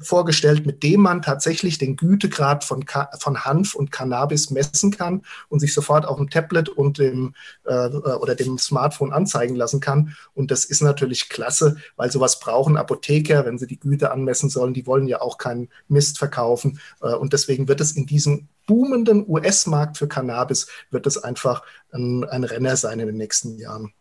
vorgestellt, 0.00 0.66
mit 0.66 0.82
dem 0.82 1.00
man 1.00 1.22
tatsächlich 1.22 1.78
den 1.78 1.96
Gütegrad 1.96 2.64
von, 2.64 2.84
von 3.18 3.44
Hanf 3.44 3.74
und 3.74 3.92
Cannabis 3.92 4.50
messen 4.50 4.90
kann 4.90 5.22
und 5.48 5.60
sich 5.60 5.74
sofort 5.74 6.06
auf 6.06 6.16
dem 6.16 6.30
Tablet 6.30 6.68
und 6.68 6.98
dem 6.98 7.34
äh, 7.64 7.88
oder 7.88 8.34
dem 8.34 8.58
Smartphone 8.58 9.12
anzeigen 9.12 9.56
lassen 9.56 9.80
kann. 9.80 10.16
Und 10.34 10.50
das 10.50 10.64
ist 10.64 10.82
natürlich 10.82 11.28
klasse, 11.28 11.76
weil 11.96 12.10
sowas 12.10 12.40
brauchen 12.40 12.76
Apotheker, 12.76 13.44
wenn 13.44 13.58
sie 13.58 13.66
die 13.66 13.80
Güte 13.80 14.10
anmessen 14.10 14.50
sollen. 14.50 14.74
Die 14.74 14.86
wollen 14.86 15.08
ja 15.08 15.20
auch 15.20 15.38
keinen 15.38 15.68
Mist 15.88 16.18
verkaufen. 16.18 16.80
Äh, 17.00 17.14
und 17.14 17.32
deswegen 17.32 17.68
wird 17.68 17.80
es 17.80 17.92
in 17.92 18.06
diesem 18.06 18.48
boomenden 18.66 19.28
US-Markt 19.28 19.98
für 19.98 20.08
Cannabis, 20.08 20.68
wird 20.90 21.06
es 21.06 21.18
einfach 21.18 21.62
ein, 21.92 22.24
ein 22.24 22.44
Renner 22.44 22.76
sein 22.76 23.00
in 23.00 23.06
den 23.06 23.16
nächsten 23.16 23.58
Jahren. 23.58 23.92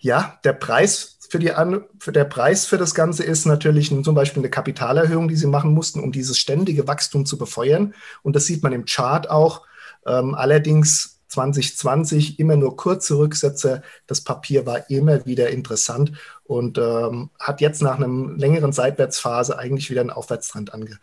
Ja, 0.00 0.38
der 0.44 0.52
Preis 0.52 1.18
für, 1.32 1.38
die 1.38 1.52
An 1.54 1.84
für 1.98 2.12
der 2.12 2.26
Preis 2.26 2.66
für 2.66 2.76
das 2.76 2.94
Ganze 2.94 3.24
ist 3.24 3.46
natürlich 3.46 3.88
zum 3.88 4.14
Beispiel 4.14 4.42
eine 4.42 4.50
Kapitalerhöhung, 4.50 5.28
die 5.28 5.36
sie 5.36 5.46
machen 5.46 5.72
mussten, 5.72 6.00
um 6.00 6.12
dieses 6.12 6.38
ständige 6.38 6.86
Wachstum 6.86 7.24
zu 7.24 7.38
befeuern. 7.38 7.94
Und 8.22 8.36
das 8.36 8.44
sieht 8.44 8.62
man 8.62 8.74
im 8.74 8.84
Chart 8.84 9.30
auch. 9.30 9.62
Ähm, 10.04 10.34
allerdings 10.34 11.20
2020 11.28 12.38
immer 12.38 12.56
nur 12.56 12.76
kurze 12.76 13.16
Rücksätze. 13.16 13.80
Das 14.06 14.20
Papier 14.20 14.66
war 14.66 14.90
immer 14.90 15.24
wieder 15.24 15.48
interessant 15.48 16.12
und 16.44 16.76
ähm, 16.76 17.30
hat 17.40 17.62
jetzt 17.62 17.80
nach 17.80 17.96
einer 17.96 18.36
längeren 18.36 18.72
Seitwärtsphase 18.72 19.58
eigentlich 19.58 19.90
wieder 19.90 20.02
einen 20.02 20.10
Aufwärtstrend 20.10 20.74
ange 20.74 20.98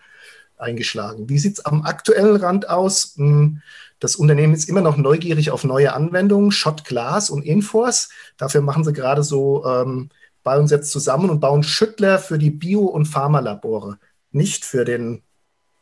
eingeschlagen. 0.58 1.28
Wie 1.28 1.40
sieht 1.40 1.54
es 1.54 1.66
am 1.66 1.82
aktuellen 1.84 2.36
Rand 2.36 2.70
aus? 2.70 3.14
Hm, 3.16 3.64
das 4.00 4.16
Unternehmen 4.16 4.54
ist 4.54 4.70
immer 4.70 4.82
noch 4.82 4.98
neugierig 4.98 5.50
auf 5.50 5.64
neue 5.64 5.94
Anwendungen, 5.94 6.52
Shot 6.52 6.86
Glass 6.86 7.32
und 7.32 7.42
Inforce. 7.44 8.10
Dafür 8.38 8.62
machen 8.62 8.84
sie 8.84 8.94
gerade 8.94 9.24
so 9.24 9.66
ähm, 9.66 10.10
bei 10.44 10.58
uns 10.58 10.72
jetzt 10.72 10.92
zusammen 10.92 11.30
und 11.30 11.40
bauen 11.40 11.64
Schüttler 11.64 12.20
für 12.20 12.38
die 12.38 12.52
Bio- 12.52 12.86
und 12.86 13.06
Pharmalabore. 13.06 13.98
Nicht 14.32 14.66
für 14.66 14.86
den 14.86 15.24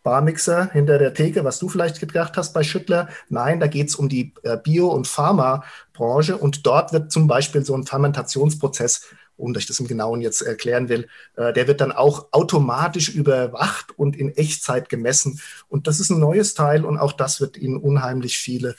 Barmixer 0.08 0.70
hinter 0.72 0.98
der 0.98 1.13
Theke, 1.13 1.43
was 1.43 1.60
du 1.60 1.67
vielleicht 1.67 2.00
gedacht 2.00 2.38
hast 2.38 2.54
bei 2.54 2.63
Schüttler. 2.63 3.10
Nein, 3.28 3.60
da 3.60 3.67
geht 3.67 3.89
es 3.89 3.96
um 3.96 4.08
die 4.08 4.34
äh, 4.43 4.56
Bio- 4.56 4.88
und 4.88 5.06
Pharmabranche 5.06 6.38
und 6.38 6.65
dort 6.65 6.93
wird 6.93 7.12
zum 7.12 7.28
Beispiel 7.28 7.65
so 7.65 7.76
ein 7.76 7.86
Fermentationsprozess, 7.86 9.08
ohne 9.36 9.54
dass 9.54 9.63
ich 9.63 9.67
das 9.67 9.82
im 9.82 9.88
Genauen 9.88 10.22
jetzt 10.22 10.41
erklären 10.41 10.88
will, 10.88 11.10
äh, 11.36 11.52
der 11.52 11.67
wird 11.67 11.82
dann 11.82 11.91
auch 11.91 12.28
automatisch 12.32 13.10
überwacht 13.10 14.00
und 14.00 14.15
in 14.15 14.30
Echtzeit 14.30 14.88
gemessen. 14.88 15.41
Und 15.67 15.88
das 15.88 16.00
ist 16.00 16.10
ein 16.10 16.20
neues 16.20 16.54
Teil 16.54 16.86
und 16.86 16.98
auch 16.98 17.12
das 17.12 17.41
wird 17.41 17.58
Ihnen 17.58 17.76
unheimlich 17.76 18.38
viele 18.38 18.78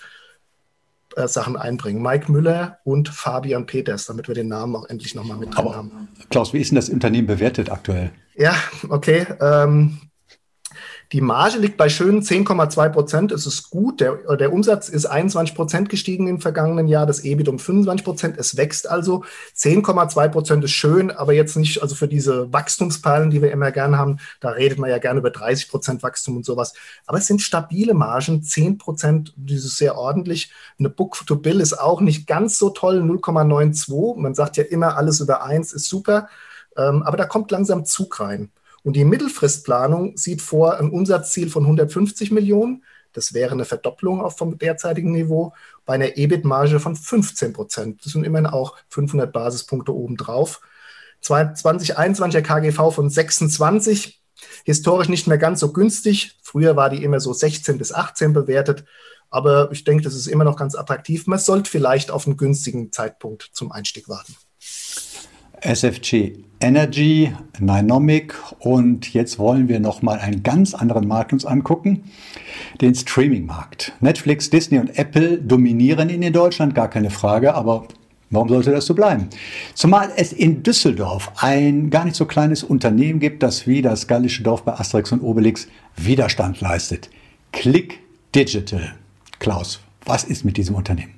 äh, 1.17 1.29
Sachen 1.29 1.57
einbringen. 1.57 2.03
Mike 2.03 2.31
Müller 2.31 2.79
und 2.85 3.09
Fabian 3.09 3.67
Peters, 3.67 4.07
damit 4.07 4.29
wir 4.29 4.35
den 4.35 4.49
Namen 4.49 4.77
auch 4.77 4.89
endlich 4.89 5.15
nochmal 5.15 5.39
mit 5.39 5.57
drin 5.57 5.75
haben. 5.75 6.09
Klaus, 6.31 6.53
wie 6.53 6.61
ist 6.61 6.71
denn 6.71 6.77
das 6.77 6.89
Unternehmen 6.89 7.27
bewertet 7.27 7.71
aktuell? 7.71 8.11
Ja, 8.37 8.55
okay. 8.89 9.27
Ähm, 9.41 9.99
die 11.13 11.23
Marge 11.23 11.57
liegt 11.57 11.79
bei 11.79 11.89
schönen 11.89 12.21
10,2 12.21 12.91
Prozent. 12.91 13.33
Es 13.33 13.47
ist 13.47 13.71
gut. 13.71 14.01
Der, 14.01 14.37
der 14.37 14.53
Umsatz 14.53 14.91
ist 14.91 15.07
21 15.07 15.55
Prozent 15.55 15.89
gestiegen 15.89 16.29
im 16.29 16.39
vergangenen 16.39 16.87
Jahr, 16.87 17.07
das 17.07 17.25
EBIT 17.25 17.49
um 17.49 17.59
25 17.59 18.05
Prozent. 18.05 18.37
Es 18.37 18.59
wächst 18.59 18.91
also. 18.91 19.25
10,2 19.57 20.29
Prozent 20.29 20.65
ist 20.65 20.73
schön, 20.73 21.11
aber 21.11 21.33
jetzt 21.33 21.57
nicht, 21.57 21.81
also 21.81 21.95
für 21.95 22.09
diese 22.09 22.53
Wachstumsperlen, 22.53 23.31
die 23.31 23.41
wir 23.41 23.53
immer 23.53 23.73
gerne 23.73 23.97
haben, 23.97 24.19
da 24.41 24.51
redet 24.51 24.79
man 24.79 24.91
ja 24.91 24.99
gerne 24.99 25.21
über 25.21 25.31
30 25.31 25.71
Prozent 25.71 26.03
Wachstum 26.03 26.37
und 26.37 26.45
sowas. 26.45 26.75
Aber 27.07 27.17
es 27.17 27.27
sind 27.27 27.41
stabile 27.41 27.95
Margen. 27.95 28.43
10 28.43 28.77
Prozent, 28.77 29.33
das 29.37 29.65
ist 29.65 29.79
sehr 29.79 29.97
ordentlich. 29.97 30.53
Eine 30.79 30.91
Book-to-Bill 30.91 31.61
ist 31.61 31.81
auch 31.81 32.03
nicht 32.03 32.27
ganz 32.27 32.59
so 32.59 32.69
toll, 32.69 33.01
0,92. 33.01 34.19
Man 34.19 34.35
sagt 34.35 34.59
ja 34.59 34.65
immer, 34.65 34.99
alles 34.99 35.21
über 35.21 35.43
1 35.43 35.73
ist 35.73 35.89
super. 35.89 36.29
Ähm, 36.77 37.03
aber 37.03 37.17
da 37.17 37.25
kommt 37.25 37.51
langsam 37.51 37.87
Zug 37.87 38.21
rein. 38.21 38.51
Und 38.83 38.95
die 38.95 39.05
Mittelfristplanung 39.05 40.17
sieht 40.17 40.43
vor 40.43 40.79
ein 40.79 40.91
Umsatzziel 40.91 41.51
von 41.51 41.65
150 41.65 42.31
Millionen. 42.31 42.85
Das 43.13 43.35
wäre 43.35 43.53
eine 43.53 43.65
Verdopplung 43.65 44.21
auf 44.21 44.37
vom 44.37 44.59
derzeitigen 44.59 45.13
Niveau 45.13 45.53
bei 45.85 45.95
einer 45.95 46.17
EBIT-Marge 46.17 46.79
von 46.79 46.95
15 46.95 47.53
Prozent. 47.53 48.05
Das 48.05 48.13
sind 48.13 48.25
immerhin 48.25 48.47
auch 48.47 48.77
500 48.91 49.33
Basispunkte 49.33 49.95
obendrauf. 49.95 50.61
2021er 51.25 52.43
KGV 52.43 52.95
von 52.95 53.11
26, 53.11 54.23
historisch 54.65 55.09
nicht 55.09 55.27
mehr 55.27 55.39
ganz 55.39 55.61
so 55.61 55.73
günstig. 55.73 56.37
Früher 56.43 56.77
war 56.77 56.91
die 56.91 57.03
immer 57.03 57.19
so 57.19 57.33
16 57.33 57.79
bis 57.79 57.93
18 57.93 58.33
bewertet. 58.33 58.85
Aber 59.31 59.71
ich 59.73 59.85
denke, 59.85 60.05
das 60.05 60.15
ist 60.15 60.27
immer 60.27 60.45
noch 60.45 60.57
ganz 60.57 60.75
attraktiv. 60.75 61.27
Man 61.27 61.39
sollte 61.39 61.71
vielleicht 61.71 62.11
auf 62.11 62.27
einen 62.27 62.37
günstigen 62.37 62.93
Zeitpunkt 62.93 63.51
zum 63.53 63.73
Einstieg 63.73 64.09
warten. 64.09 64.37
SFG 65.61 66.45
Energy, 66.61 67.33
Nynomic 67.61 68.35
und 68.59 69.13
jetzt 69.15 69.39
wollen 69.39 69.69
wir 69.69 69.79
noch 69.79 70.03
mal 70.03 70.19
einen 70.19 70.43
ganz 70.43 70.75
anderen 70.75 71.07
Markt 71.07 71.33
uns 71.33 71.45
angucken, 71.45 72.03
den 72.81 72.95
Streaming-Markt. 72.95 73.93
Netflix, 74.01 74.51
Disney 74.51 74.79
und 74.79 74.99
Apple 74.99 75.39
dominieren 75.39 76.11
ihn 76.11 76.23
in 76.23 76.33
Deutschland, 76.33 76.75
gar 76.75 76.91
keine 76.91 77.11
Frage, 77.11 77.55
aber 77.55 77.87
warum 78.31 78.49
sollte 78.49 78.73
das 78.73 78.87
so 78.87 78.95
bleiben? 78.95 79.29
Zumal 79.75 80.11
es 80.17 80.33
in 80.33 80.65
Düsseldorf 80.65 81.31
ein 81.37 81.91
gar 81.91 82.05
nicht 82.05 82.17
so 82.17 82.27
kleines 82.27 82.65
Unternehmen 82.65 83.21
gibt, 83.21 83.45
das 83.45 83.69
wie 83.69 83.81
das 83.81 84.09
gallische 84.09 84.43
Dorf 84.43 84.65
bei 84.65 84.73
Asterix 84.73 85.13
und 85.13 85.23
Obelix 85.23 85.69
Widerstand 85.97 86.61
leistet. 86.61 87.09
Click 87.53 88.01
Digital. 88.35 88.95
Klaus, 89.39 89.81
was 90.05 90.25
ist 90.25 90.45
mit 90.45 90.57
diesem 90.57 90.75
Unternehmen? 90.75 91.18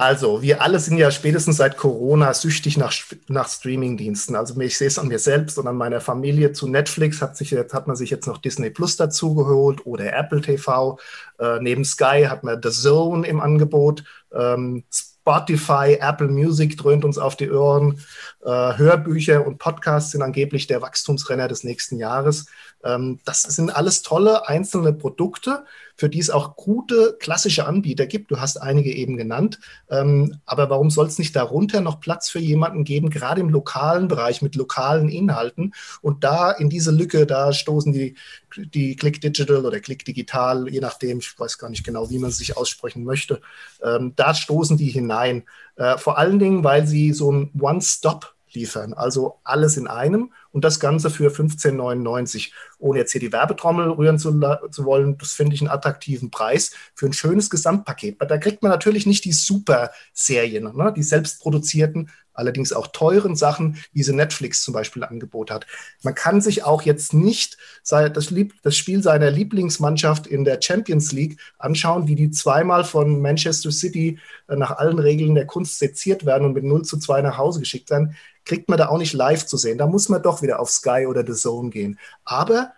Also, 0.00 0.40
wir 0.40 0.62
alle 0.62 0.78
sind 0.78 0.96
ja 0.96 1.10
spätestens 1.10 1.58
seit 1.58 1.76
Corona 1.76 2.32
süchtig 2.32 2.78
nach, 2.78 2.90
nach 3.28 3.50
Streamingdiensten. 3.50 4.34
Also, 4.34 4.58
ich 4.58 4.78
sehe 4.78 4.86
es 4.86 4.98
an 4.98 5.08
mir 5.08 5.18
selbst 5.18 5.58
und 5.58 5.66
an 5.66 5.76
meiner 5.76 6.00
Familie. 6.00 6.52
Zu 6.52 6.68
Netflix 6.68 7.20
hat, 7.20 7.36
sich, 7.36 7.52
hat 7.52 7.86
man 7.86 7.96
sich 7.96 8.08
jetzt 8.08 8.26
noch 8.26 8.38
Disney 8.38 8.70
Plus 8.70 8.96
dazugeholt 8.96 9.84
oder 9.84 10.10
Apple 10.16 10.40
TV. 10.40 10.98
Äh, 11.38 11.58
neben 11.60 11.84
Sky 11.84 12.24
hat 12.30 12.44
man 12.44 12.62
The 12.62 12.70
Zone 12.70 13.26
im 13.26 13.42
Angebot. 13.42 14.02
Ähm, 14.32 14.84
Spotify, 14.90 15.98
Apple 16.00 16.28
Music 16.28 16.78
dröhnt 16.78 17.04
uns 17.04 17.18
auf 17.18 17.36
die 17.36 17.50
Ohren. 17.50 18.00
Äh, 18.42 18.48
Hörbücher 18.48 19.46
und 19.46 19.58
Podcasts 19.58 20.12
sind 20.12 20.22
angeblich 20.22 20.66
der 20.66 20.80
Wachstumsrenner 20.80 21.46
des 21.46 21.62
nächsten 21.62 21.98
Jahres. 21.98 22.46
Ähm, 22.84 23.20
das 23.24 23.42
sind 23.42 23.70
alles 23.70 24.02
tolle 24.02 24.48
einzelne 24.48 24.92
Produkte, 24.92 25.64
für 25.96 26.08
die 26.08 26.18
es 26.18 26.30
auch 26.30 26.56
gute 26.56 27.16
klassische 27.20 27.66
Anbieter 27.66 28.06
gibt. 28.06 28.30
Du 28.30 28.40
hast 28.40 28.56
einige 28.56 28.90
eben 28.90 29.16
genannt. 29.18 29.58
Ähm, 29.90 30.38
aber 30.46 30.70
warum 30.70 30.90
soll 30.90 31.06
es 31.06 31.18
nicht 31.18 31.36
darunter 31.36 31.82
noch 31.82 32.00
Platz 32.00 32.30
für 32.30 32.38
jemanden 32.38 32.84
geben, 32.84 33.10
gerade 33.10 33.42
im 33.42 33.50
lokalen 33.50 34.08
Bereich 34.08 34.40
mit 34.40 34.54
lokalen 34.54 35.10
Inhalten? 35.10 35.74
Und 36.00 36.24
da 36.24 36.50
in 36.50 36.70
diese 36.70 36.90
Lücke, 36.90 37.26
da 37.26 37.52
stoßen 37.52 37.92
die, 37.92 38.16
die 38.56 38.96
Click 38.96 39.20
Digital 39.20 39.66
oder 39.66 39.80
Click 39.80 40.04
Digital, 40.04 40.68
je 40.70 40.80
nachdem, 40.80 41.18
ich 41.18 41.38
weiß 41.38 41.58
gar 41.58 41.68
nicht 41.68 41.84
genau, 41.84 42.08
wie 42.08 42.18
man 42.18 42.30
sich 42.30 42.56
aussprechen 42.56 43.04
möchte, 43.04 43.42
ähm, 43.82 44.14
da 44.16 44.32
stoßen 44.34 44.78
die 44.78 44.88
hinein. 44.88 45.44
Äh, 45.76 45.98
vor 45.98 46.16
allen 46.16 46.38
Dingen, 46.38 46.64
weil 46.64 46.86
sie 46.86 47.12
so 47.12 47.30
ein 47.30 47.50
One-Stop 47.60 48.34
liefern. 48.52 48.94
Also 48.94 49.38
alles 49.44 49.76
in 49.76 49.86
einem 49.86 50.32
und 50.52 50.64
das 50.64 50.80
Ganze 50.80 51.10
für 51.10 51.30
15,99. 51.30 52.50
Ohne 52.78 53.00
jetzt 53.00 53.12
hier 53.12 53.20
die 53.20 53.32
Werbetrommel 53.32 53.90
rühren 53.90 54.18
zu, 54.18 54.40
zu 54.70 54.84
wollen, 54.84 55.16
das 55.18 55.32
finde 55.32 55.54
ich 55.54 55.60
einen 55.60 55.70
attraktiven 55.70 56.30
Preis 56.30 56.72
für 56.94 57.06
ein 57.06 57.12
schönes 57.12 57.50
Gesamtpaket. 57.50 58.16
Da 58.20 58.38
kriegt 58.38 58.62
man 58.62 58.70
natürlich 58.70 59.06
nicht 59.06 59.24
die 59.24 59.32
Super-Serien, 59.32 60.76
ne? 60.76 60.92
die 60.96 61.02
selbstproduzierten, 61.02 62.10
allerdings 62.32 62.72
auch 62.72 62.86
teuren 62.88 63.36
Sachen, 63.36 63.76
wie 63.92 64.02
sie 64.02 64.14
Netflix 64.14 64.62
zum 64.62 64.72
Beispiel 64.72 65.04
Angebot 65.04 65.50
hat. 65.50 65.66
Man 66.02 66.14
kann 66.14 66.40
sich 66.40 66.64
auch 66.64 66.82
jetzt 66.82 67.12
nicht 67.12 67.58
das 67.82 68.76
Spiel 68.76 69.02
seiner 69.02 69.30
Lieblingsmannschaft 69.30 70.26
in 70.26 70.44
der 70.44 70.60
Champions 70.62 71.12
League 71.12 71.38
anschauen, 71.58 72.08
wie 72.08 72.14
die 72.14 72.30
zweimal 72.30 72.84
von 72.84 73.20
Manchester 73.20 73.70
City 73.70 74.18
äh, 74.48 74.56
nach 74.56 74.78
allen 74.78 74.98
Regeln 74.98 75.34
der 75.34 75.46
Kunst 75.46 75.78
seziert 75.78 76.24
werden 76.24 76.46
und 76.46 76.54
mit 76.54 76.64
0 76.64 76.82
zu 76.82 76.98
2 76.98 77.22
nach 77.22 77.36
Hause 77.36 77.60
geschickt 77.60 77.90
werden 77.90 78.16
kriegt 78.44 78.68
man 78.68 78.78
da 78.78 78.88
auch 78.88 78.98
nicht 78.98 79.12
live 79.12 79.46
zu 79.46 79.56
sehen. 79.56 79.78
Da 79.78 79.86
muss 79.86 80.08
man 80.08 80.22
doch 80.22 80.39
wieder 80.42 80.60
auf 80.60 80.70
Sky 80.70 81.06
oder 81.08 81.24
The 81.26 81.34
Zone 81.34 81.70
gehen. 81.70 81.98
Aber 82.24 82.72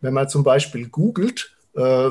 wenn 0.00 0.14
man 0.14 0.28
zum 0.28 0.42
Beispiel 0.42 0.88
googelt, 0.88 1.54
äh, 1.74 2.10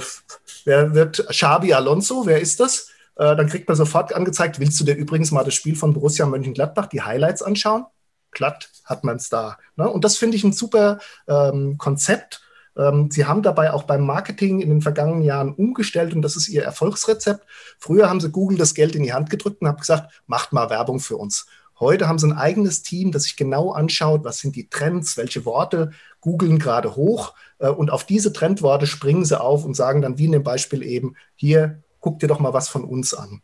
wer 0.66 0.94
wird 0.94 1.26
Xabi 1.30 1.74
Alonso, 1.74 2.26
wer 2.26 2.42
ist 2.42 2.60
das? 2.60 2.90
Äh, 3.16 3.36
dann 3.36 3.48
kriegt 3.48 3.68
man 3.68 3.78
sofort 3.78 4.14
angezeigt, 4.14 4.60
willst 4.60 4.80
du 4.80 4.84
dir 4.84 4.96
übrigens 4.96 5.32
mal 5.32 5.44
das 5.44 5.56
Spiel 5.56 5.76
von 5.76 5.94
Borussia 5.94 6.26
Mönchengladbach, 6.26 6.88
die 6.88 7.02
Highlights 7.02 7.42
anschauen? 7.42 7.86
Glatt 8.32 8.70
hat 8.86 9.04
man 9.04 9.18
es 9.18 9.30
da. 9.30 9.58
Ne? 9.76 9.90
Und 9.90 10.04
das 10.04 10.18
finde 10.18 10.38
ich 10.38 10.44
ein 10.44 10.54
super 10.54 11.00
ähm, 11.28 11.78
Konzept. 11.78 12.42
Ähm, 12.78 13.10
sie 13.10 13.26
haben 13.26 13.42
dabei 13.42 13.74
auch 13.74 13.84
beim 13.84 14.06
Marketing 14.06 14.62
in 14.62 14.70
den 14.70 14.82
vergangenen 14.82 15.24
Jahren 15.24 15.54
umgestellt 15.54 16.14
und 16.14 16.22
das 16.22 16.36
ist 16.36 16.48
ihr 16.48 16.64
Erfolgsrezept. 16.64 17.46
Früher 17.80 18.10
haben 18.10 18.22
sie 18.22 18.30
Google 18.30 18.58
das 18.58 18.76
Geld 18.76 18.96
in 18.96 19.04
die 19.04 19.14
Hand 19.14 19.30
gedrückt 19.30 19.62
und 19.62 19.68
haben 19.68 19.80
gesagt, 19.80 20.12
macht 20.28 20.54
mal 20.54 20.70
Werbung 20.70 21.00
für 21.00 21.18
uns. 21.18 21.48
Heute 21.80 22.08
haben 22.08 22.20
sie 22.20 22.28
ein 22.28 22.38
eigenes 22.38 22.82
Team, 22.82 23.12
das 23.12 23.24
sich 23.24 23.36
genau 23.36 23.72
anschaut, 23.72 24.24
was 24.24 24.40
sind 24.40 24.56
die 24.56 24.70
Trends, 24.70 25.18
welche 25.18 25.46
Worte 25.46 25.92
googeln 26.22 26.60
gerade 26.60 26.96
hoch. 26.96 27.34
Äh, 27.60 27.70
und 27.70 27.92
auf 27.92 28.06
diese 28.06 28.34
Trendworte 28.34 28.88
springen 28.88 29.26
sie 29.26 29.40
auf 29.40 29.66
und 29.66 29.76
sagen 29.76 30.02
dann, 30.02 30.18
wie 30.18 30.26
in 30.26 30.32
dem 30.32 30.44
Beispiel 30.44 30.84
eben, 30.84 31.16
hier, 31.36 31.84
guck 32.00 32.20
dir 32.20 32.28
doch 32.28 32.40
mal 32.40 32.54
was 32.54 32.70
von 32.70 32.84
uns 32.84 33.14
an. 33.14 33.42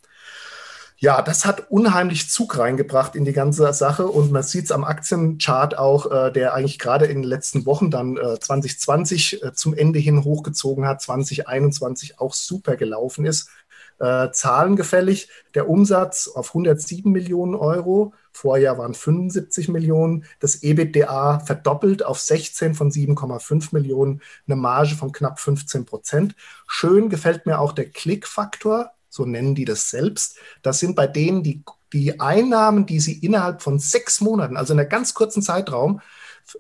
Ja, 1.04 1.22
das 1.22 1.46
hat 1.46 1.70
unheimlich 1.70 2.30
Zug 2.30 2.58
reingebracht 2.58 3.16
in 3.18 3.26
die 3.26 3.34
ganze 3.34 3.74
Sache 3.74 4.08
und 4.08 4.32
man 4.32 4.42
sieht 4.42 4.66
es 4.66 4.72
am 4.72 4.86
Aktienchart 4.86 5.78
auch, 5.78 6.10
äh, 6.10 6.32
der 6.32 6.54
eigentlich 6.54 6.80
gerade 6.80 7.08
in 7.08 7.22
den 7.22 7.30
letzten 7.30 7.66
Wochen 7.66 7.92
dann 7.92 8.16
äh, 8.16 8.40
2020 8.40 9.44
äh, 9.44 9.54
zum 9.54 9.74
Ende 9.74 10.00
hin 10.00 10.24
hochgezogen 10.24 10.88
hat, 10.88 11.02
2021 11.02 12.22
auch 12.22 12.34
super 12.34 12.78
gelaufen 12.78 13.26
ist. 13.26 13.50
Äh, 14.00 14.32
zahlengefällig. 14.32 15.30
Der 15.56 15.70
Umsatz 15.70 16.28
auf 16.28 16.50
107 16.50 17.12
Millionen 17.12 17.56
Euro, 17.56 18.14
Vorjahr 18.32 18.78
waren 18.78 18.94
75 18.96 19.70
Millionen. 19.70 20.26
Das 20.40 20.64
EBITDA 20.64 21.40
verdoppelt 21.40 22.04
auf 22.04 22.20
16 22.20 22.74
von 22.74 22.92
7,5 22.92 23.70
Millionen, 23.72 24.22
eine 24.48 24.56
Marge 24.56 24.96
von 24.96 25.12
knapp 25.12 25.40
15 25.40 25.86
Prozent. 25.86 26.36
Schön 26.68 27.10
gefällt 27.10 27.46
mir 27.46 27.60
auch 27.60 27.72
der 27.72 27.86
Klickfaktor, 27.86 28.92
so 29.10 29.26
nennen 29.26 29.56
die 29.56 29.66
das 29.66 29.90
selbst. 29.90 30.38
Das 30.64 30.80
sind 30.80 30.96
bei 30.96 31.08
denen 31.08 31.44
die, 31.44 31.64
die 31.94 32.20
Einnahmen, 32.20 32.88
die 32.88 33.00
sie 33.00 33.20
innerhalb 33.20 33.62
von 33.62 33.78
sechs 33.78 34.22
Monaten, 34.22 34.58
also 34.58 34.74
in 34.74 34.80
einem 34.80 34.90
ganz 34.90 35.14
kurzen 35.14 35.44
Zeitraum, 35.44 36.02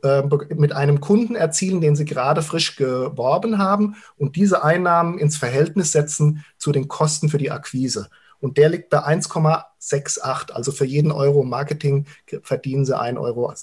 äh, 0.03 0.23
mit 0.55 0.73
einem 0.73 0.99
Kunden 1.01 1.35
erzielen, 1.35 1.81
den 1.81 1.95
sie 1.95 2.05
gerade 2.05 2.41
frisch 2.41 2.75
geworben 2.75 3.57
haben 3.57 3.95
und 4.17 4.35
diese 4.35 4.63
Einnahmen 4.63 5.17
ins 5.17 5.37
Verhältnis 5.37 5.91
setzen 5.91 6.45
zu 6.57 6.71
den 6.71 6.87
Kosten 6.87 7.29
für 7.29 7.37
die 7.37 7.51
Akquise. 7.51 8.09
Und 8.39 8.57
der 8.57 8.69
liegt 8.69 8.89
bei 8.89 8.99
1,68. 8.99 10.51
Also 10.51 10.71
für 10.71 10.85
jeden 10.85 11.11
Euro 11.11 11.43
Marketing 11.43 12.05
verdienen 12.41 12.85
sie 12.85 12.99
1,68 12.99 13.17
Euro. 13.17 13.53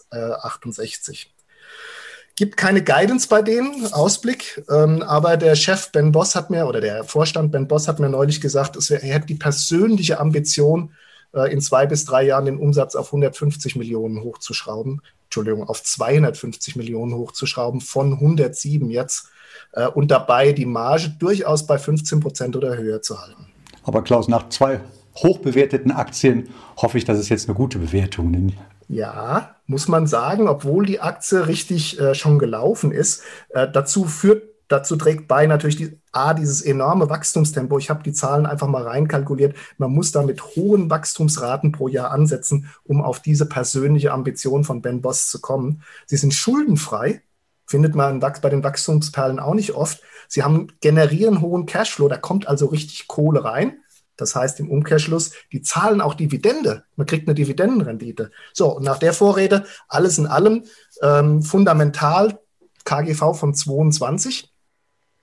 Gibt 2.37 2.57
keine 2.57 2.83
Guidance 2.83 3.29
bei 3.29 3.43
denen, 3.43 3.93
Ausblick, 3.93 4.65
ähm, 4.71 5.03
aber 5.03 5.37
der 5.37 5.57
Chef 5.57 5.93
Ben 5.93 6.13
Boss 6.13 6.35
hat 6.35 6.49
mir, 6.49 6.67
oder 6.67 6.81
der 6.81 7.05
Vorstand 7.05 7.53
Ben 7.53 7.69
Boss 7.69 7.87
hat 7.87 7.99
mir 7.99 8.09
neulich 8.09 8.41
gesagt, 8.41 8.79
er 8.91 8.99
hätte 9.01 9.27
die 9.27 9.35
persönliche 9.35 10.19
Ambition, 10.19 10.95
äh, 11.35 11.53
in 11.53 11.61
zwei 11.61 11.87
bis 11.87 12.05
drei 12.05 12.23
Jahren 12.23 12.47
den 12.47 12.59
Umsatz 12.59 12.95
auf 12.95 13.09
150 13.09 13.77
Millionen 13.77 14.23
hochzuschrauben. 14.23 15.03
Entschuldigung, 15.31 15.69
auf 15.69 15.81
250 15.81 16.75
Millionen 16.75 17.15
hochzuschrauben, 17.15 17.81
von 17.81 18.15
107 18.15 18.91
jetzt 18.91 19.29
äh, 19.71 19.87
und 19.87 20.11
dabei 20.11 20.51
die 20.51 20.67
Marge 20.67 21.15
durchaus 21.21 21.69
bei 21.69 21.79
15 21.79 22.19
Prozent 22.19 22.57
oder 22.57 22.77
höher 22.77 23.01
zu 23.01 23.21
halten. 23.23 23.47
Aber 23.85 24.03
Klaus, 24.03 24.27
nach 24.27 24.49
zwei 24.49 24.81
hochbewerteten 25.15 25.93
Aktien 25.93 26.49
hoffe 26.77 26.99
ich, 26.99 27.05
dass 27.05 27.17
es 27.17 27.29
jetzt 27.29 27.49
eine 27.49 27.55
gute 27.55 27.79
Bewertung 27.79 28.33
nimmt. 28.33 28.55
Ja, 28.89 29.55
muss 29.67 29.87
man 29.87 30.09
sagen, 30.09 30.49
obwohl 30.49 30.85
die 30.85 30.99
Aktie 30.99 31.47
richtig 31.47 32.01
äh, 32.01 32.17
schon 32.17 32.41
gelaufen 32.41 32.91
ist. 32.91 33.23
Äh, 33.51 33.69
dazu 33.73 34.07
führt 34.07 34.50
Dazu 34.71 34.95
trägt 34.95 35.27
bei 35.27 35.49
natürlich 35.49 35.75
die, 35.75 35.99
A, 36.13 36.33
dieses 36.33 36.63
enorme 36.63 37.11
Wachstumstempo. 37.11 37.77
Ich 37.79 37.91
habe 37.91 38.05
die 38.05 38.13
Zahlen 38.13 38.47
einfach 38.47 38.69
mal 38.69 38.85
reinkalkuliert. 38.85 39.57
Man 39.79 39.91
muss 39.91 40.13
da 40.13 40.23
mit 40.23 40.55
hohen 40.55 40.89
Wachstumsraten 40.89 41.73
pro 41.73 41.89
Jahr 41.89 42.13
ansetzen, 42.13 42.71
um 42.85 43.03
auf 43.03 43.19
diese 43.19 43.47
persönliche 43.47 44.13
Ambition 44.13 44.63
von 44.63 44.81
Ben 44.81 45.03
Boss 45.03 45.29
zu 45.29 45.41
kommen. 45.41 45.83
Sie 46.07 46.17
sind 46.17 46.35
schuldenfrei, 46.35 47.21
findet 47.67 47.97
man 47.97 48.21
bei 48.21 48.49
den 48.49 48.63
Wachstumsperlen 48.63 49.41
auch 49.41 49.55
nicht 49.55 49.73
oft. 49.73 50.03
Sie 50.29 50.45
haben 50.45 50.69
generieren 50.81 51.41
hohen 51.41 51.67
Cashflow, 51.67 52.07
da 52.07 52.17
kommt 52.17 52.47
also 52.47 52.67
richtig 52.67 53.09
Kohle 53.09 53.43
rein. 53.43 53.79
Das 54.17 54.37
heißt 54.37 54.61
im 54.61 54.71
Umkehrschluss, 54.71 55.33
die 55.51 55.63
zahlen 55.63 56.01
auch 56.01 56.15
Dividende. 56.15 56.85
Man 56.95 57.09
kriegt 57.09 57.27
eine 57.27 57.35
Dividendenrendite. 57.35 58.31
So, 58.53 58.77
und 58.77 58.85
nach 58.85 58.99
der 58.99 59.15
Vorrede, 59.15 59.65
alles 59.89 60.17
in 60.19 60.29
allem, 60.29 60.63
ähm, 61.03 61.43
fundamental 61.43 62.39
KGV 62.85 63.35
von 63.35 63.53
22 63.53 64.50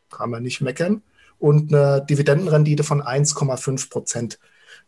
kann 0.10 0.30
man 0.30 0.44
nicht 0.44 0.62
meckern, 0.62 1.02
und 1.40 1.74
eine 1.74 2.06
Dividendenrendite 2.06 2.84
von 2.84 3.02
1,5 3.02 3.90
Prozent. 3.90 4.40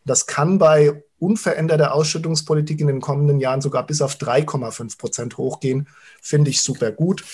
Das 0.04 0.26
kann 0.26 0.58
bei 0.58 1.02
unveränderter 1.18 1.94
Ausschüttungspolitik 1.94 2.80
in 2.80 2.86
den 2.86 3.00
kommenden 3.00 3.40
Jahren 3.40 3.60
sogar 3.60 3.86
bis 3.86 4.02
auf 4.02 4.14
3,5 4.14 4.98
Prozent 4.98 5.36
hochgehen. 5.36 5.88
Finde 6.22 6.50
ich 6.50 6.62
super 6.62 6.90
gut. 6.90 7.24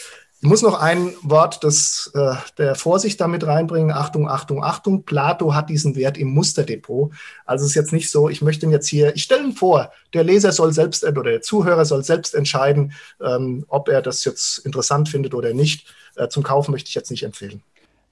Ich 0.43 0.49
muss 0.49 0.61
noch 0.61 0.79
ein 0.79 1.15
Wort 1.23 1.65
des, 1.65 2.11
äh, 2.15 2.35
der 2.59 2.75
Vorsicht 2.75 3.21
damit 3.21 3.47
reinbringen. 3.47 3.91
Achtung, 3.91 4.29
Achtung, 4.29 4.63
Achtung. 4.63 5.05
Plato 5.05 5.55
hat 5.55 5.71
diesen 5.71 5.97
Wert 5.97 6.19
im 6.19 6.29
Musterdepot. 6.29 7.13
Also 7.47 7.65
es 7.65 7.71
ist 7.71 7.75
jetzt 7.75 7.93
nicht 7.93 8.11
so, 8.11 8.29
ich 8.29 8.43
möchte 8.43 8.67
ihn 8.67 8.73
jetzt 8.73 8.87
hier, 8.87 9.17
ich 9.17 9.23
stelle 9.23 9.45
ihn 9.45 9.55
vor, 9.55 9.91
der 10.13 10.25
Leser 10.25 10.53
soll 10.53 10.75
selbst 10.75 11.05
oder 11.05 11.23
der 11.23 11.41
Zuhörer 11.41 11.87
soll 11.87 12.05
selbst 12.05 12.35
entscheiden, 12.35 12.93
ähm, 13.21 13.65
ob 13.69 13.89
er 13.89 14.03
das 14.03 14.25
jetzt 14.25 14.59
interessant 14.59 15.09
findet 15.09 15.33
oder 15.33 15.55
nicht. 15.55 15.87
Äh, 16.17 16.29
zum 16.29 16.43
Kaufen 16.43 16.73
möchte 16.73 16.89
ich 16.89 16.95
jetzt 16.95 17.11
nicht 17.11 17.23
empfehlen. 17.23 17.63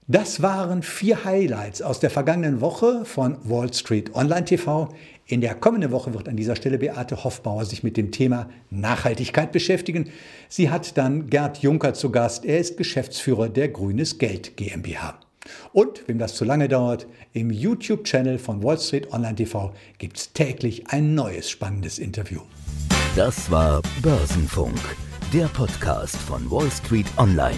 Das 0.07 0.43
waren 0.43 0.83
vier 0.83 1.25
Highlights 1.25 1.81
aus 1.81 1.99
der 1.99 2.11
vergangenen 2.11 2.61
Woche 2.61 3.07
von 3.07 3.39
Wall 3.45 3.73
Street 3.73 4.15
Online 4.15 4.45
TV. 4.45 4.91
In 5.25 5.41
der 5.41 5.55
kommenden 5.55 5.93
Woche 5.93 6.13
wird 6.13 6.29
an 6.29 6.37
dieser 6.37 6.57
Stelle 6.57 6.77
Beate 6.77 7.25
Hoffbauer 7.25 7.65
sich 7.65 7.83
mit 7.83 7.97
dem 7.97 8.11
Thema 8.13 8.51
Nachhaltigkeit 8.69 9.51
beschäftigen. 9.51 10.11
Sie 10.51 10.69
hat 10.69 10.99
dann 10.99 11.31
Gerd 11.31 11.63
Juncker 11.63 11.95
zu 11.95 12.11
Gast. 12.11 12.45
Er 12.45 12.59
ist 12.59 12.77
Geschäftsführer 12.77 13.49
der 13.49 13.69
Grünes 13.69 14.19
Geld 14.19 14.59
GmbH. 14.59 15.19
Und, 15.73 16.07
wem 16.07 16.19
das 16.19 16.35
zu 16.35 16.45
lange 16.45 16.69
dauert, 16.69 17.07
im 17.33 17.51
YouTube-Channel 17.51 18.39
von 18.39 18.63
Wall 18.63 18.79
Street 18.79 19.11
Online 19.11 19.37
TV 19.37 19.73
gibt 19.97 20.19
es 20.19 20.33
täglich 20.35 20.87
ein 20.89 21.15
neues 21.15 21.49
spannendes 21.49 21.99
Interview. 21.99 22.41
Das 23.17 23.51
war 23.51 23.81
Börsenfunk, 24.03 24.79
der 25.33 25.47
Podcast 25.47 26.17
von 26.17 26.51
Wall 26.51 26.71
Street 26.71 27.07
Online. 27.17 27.57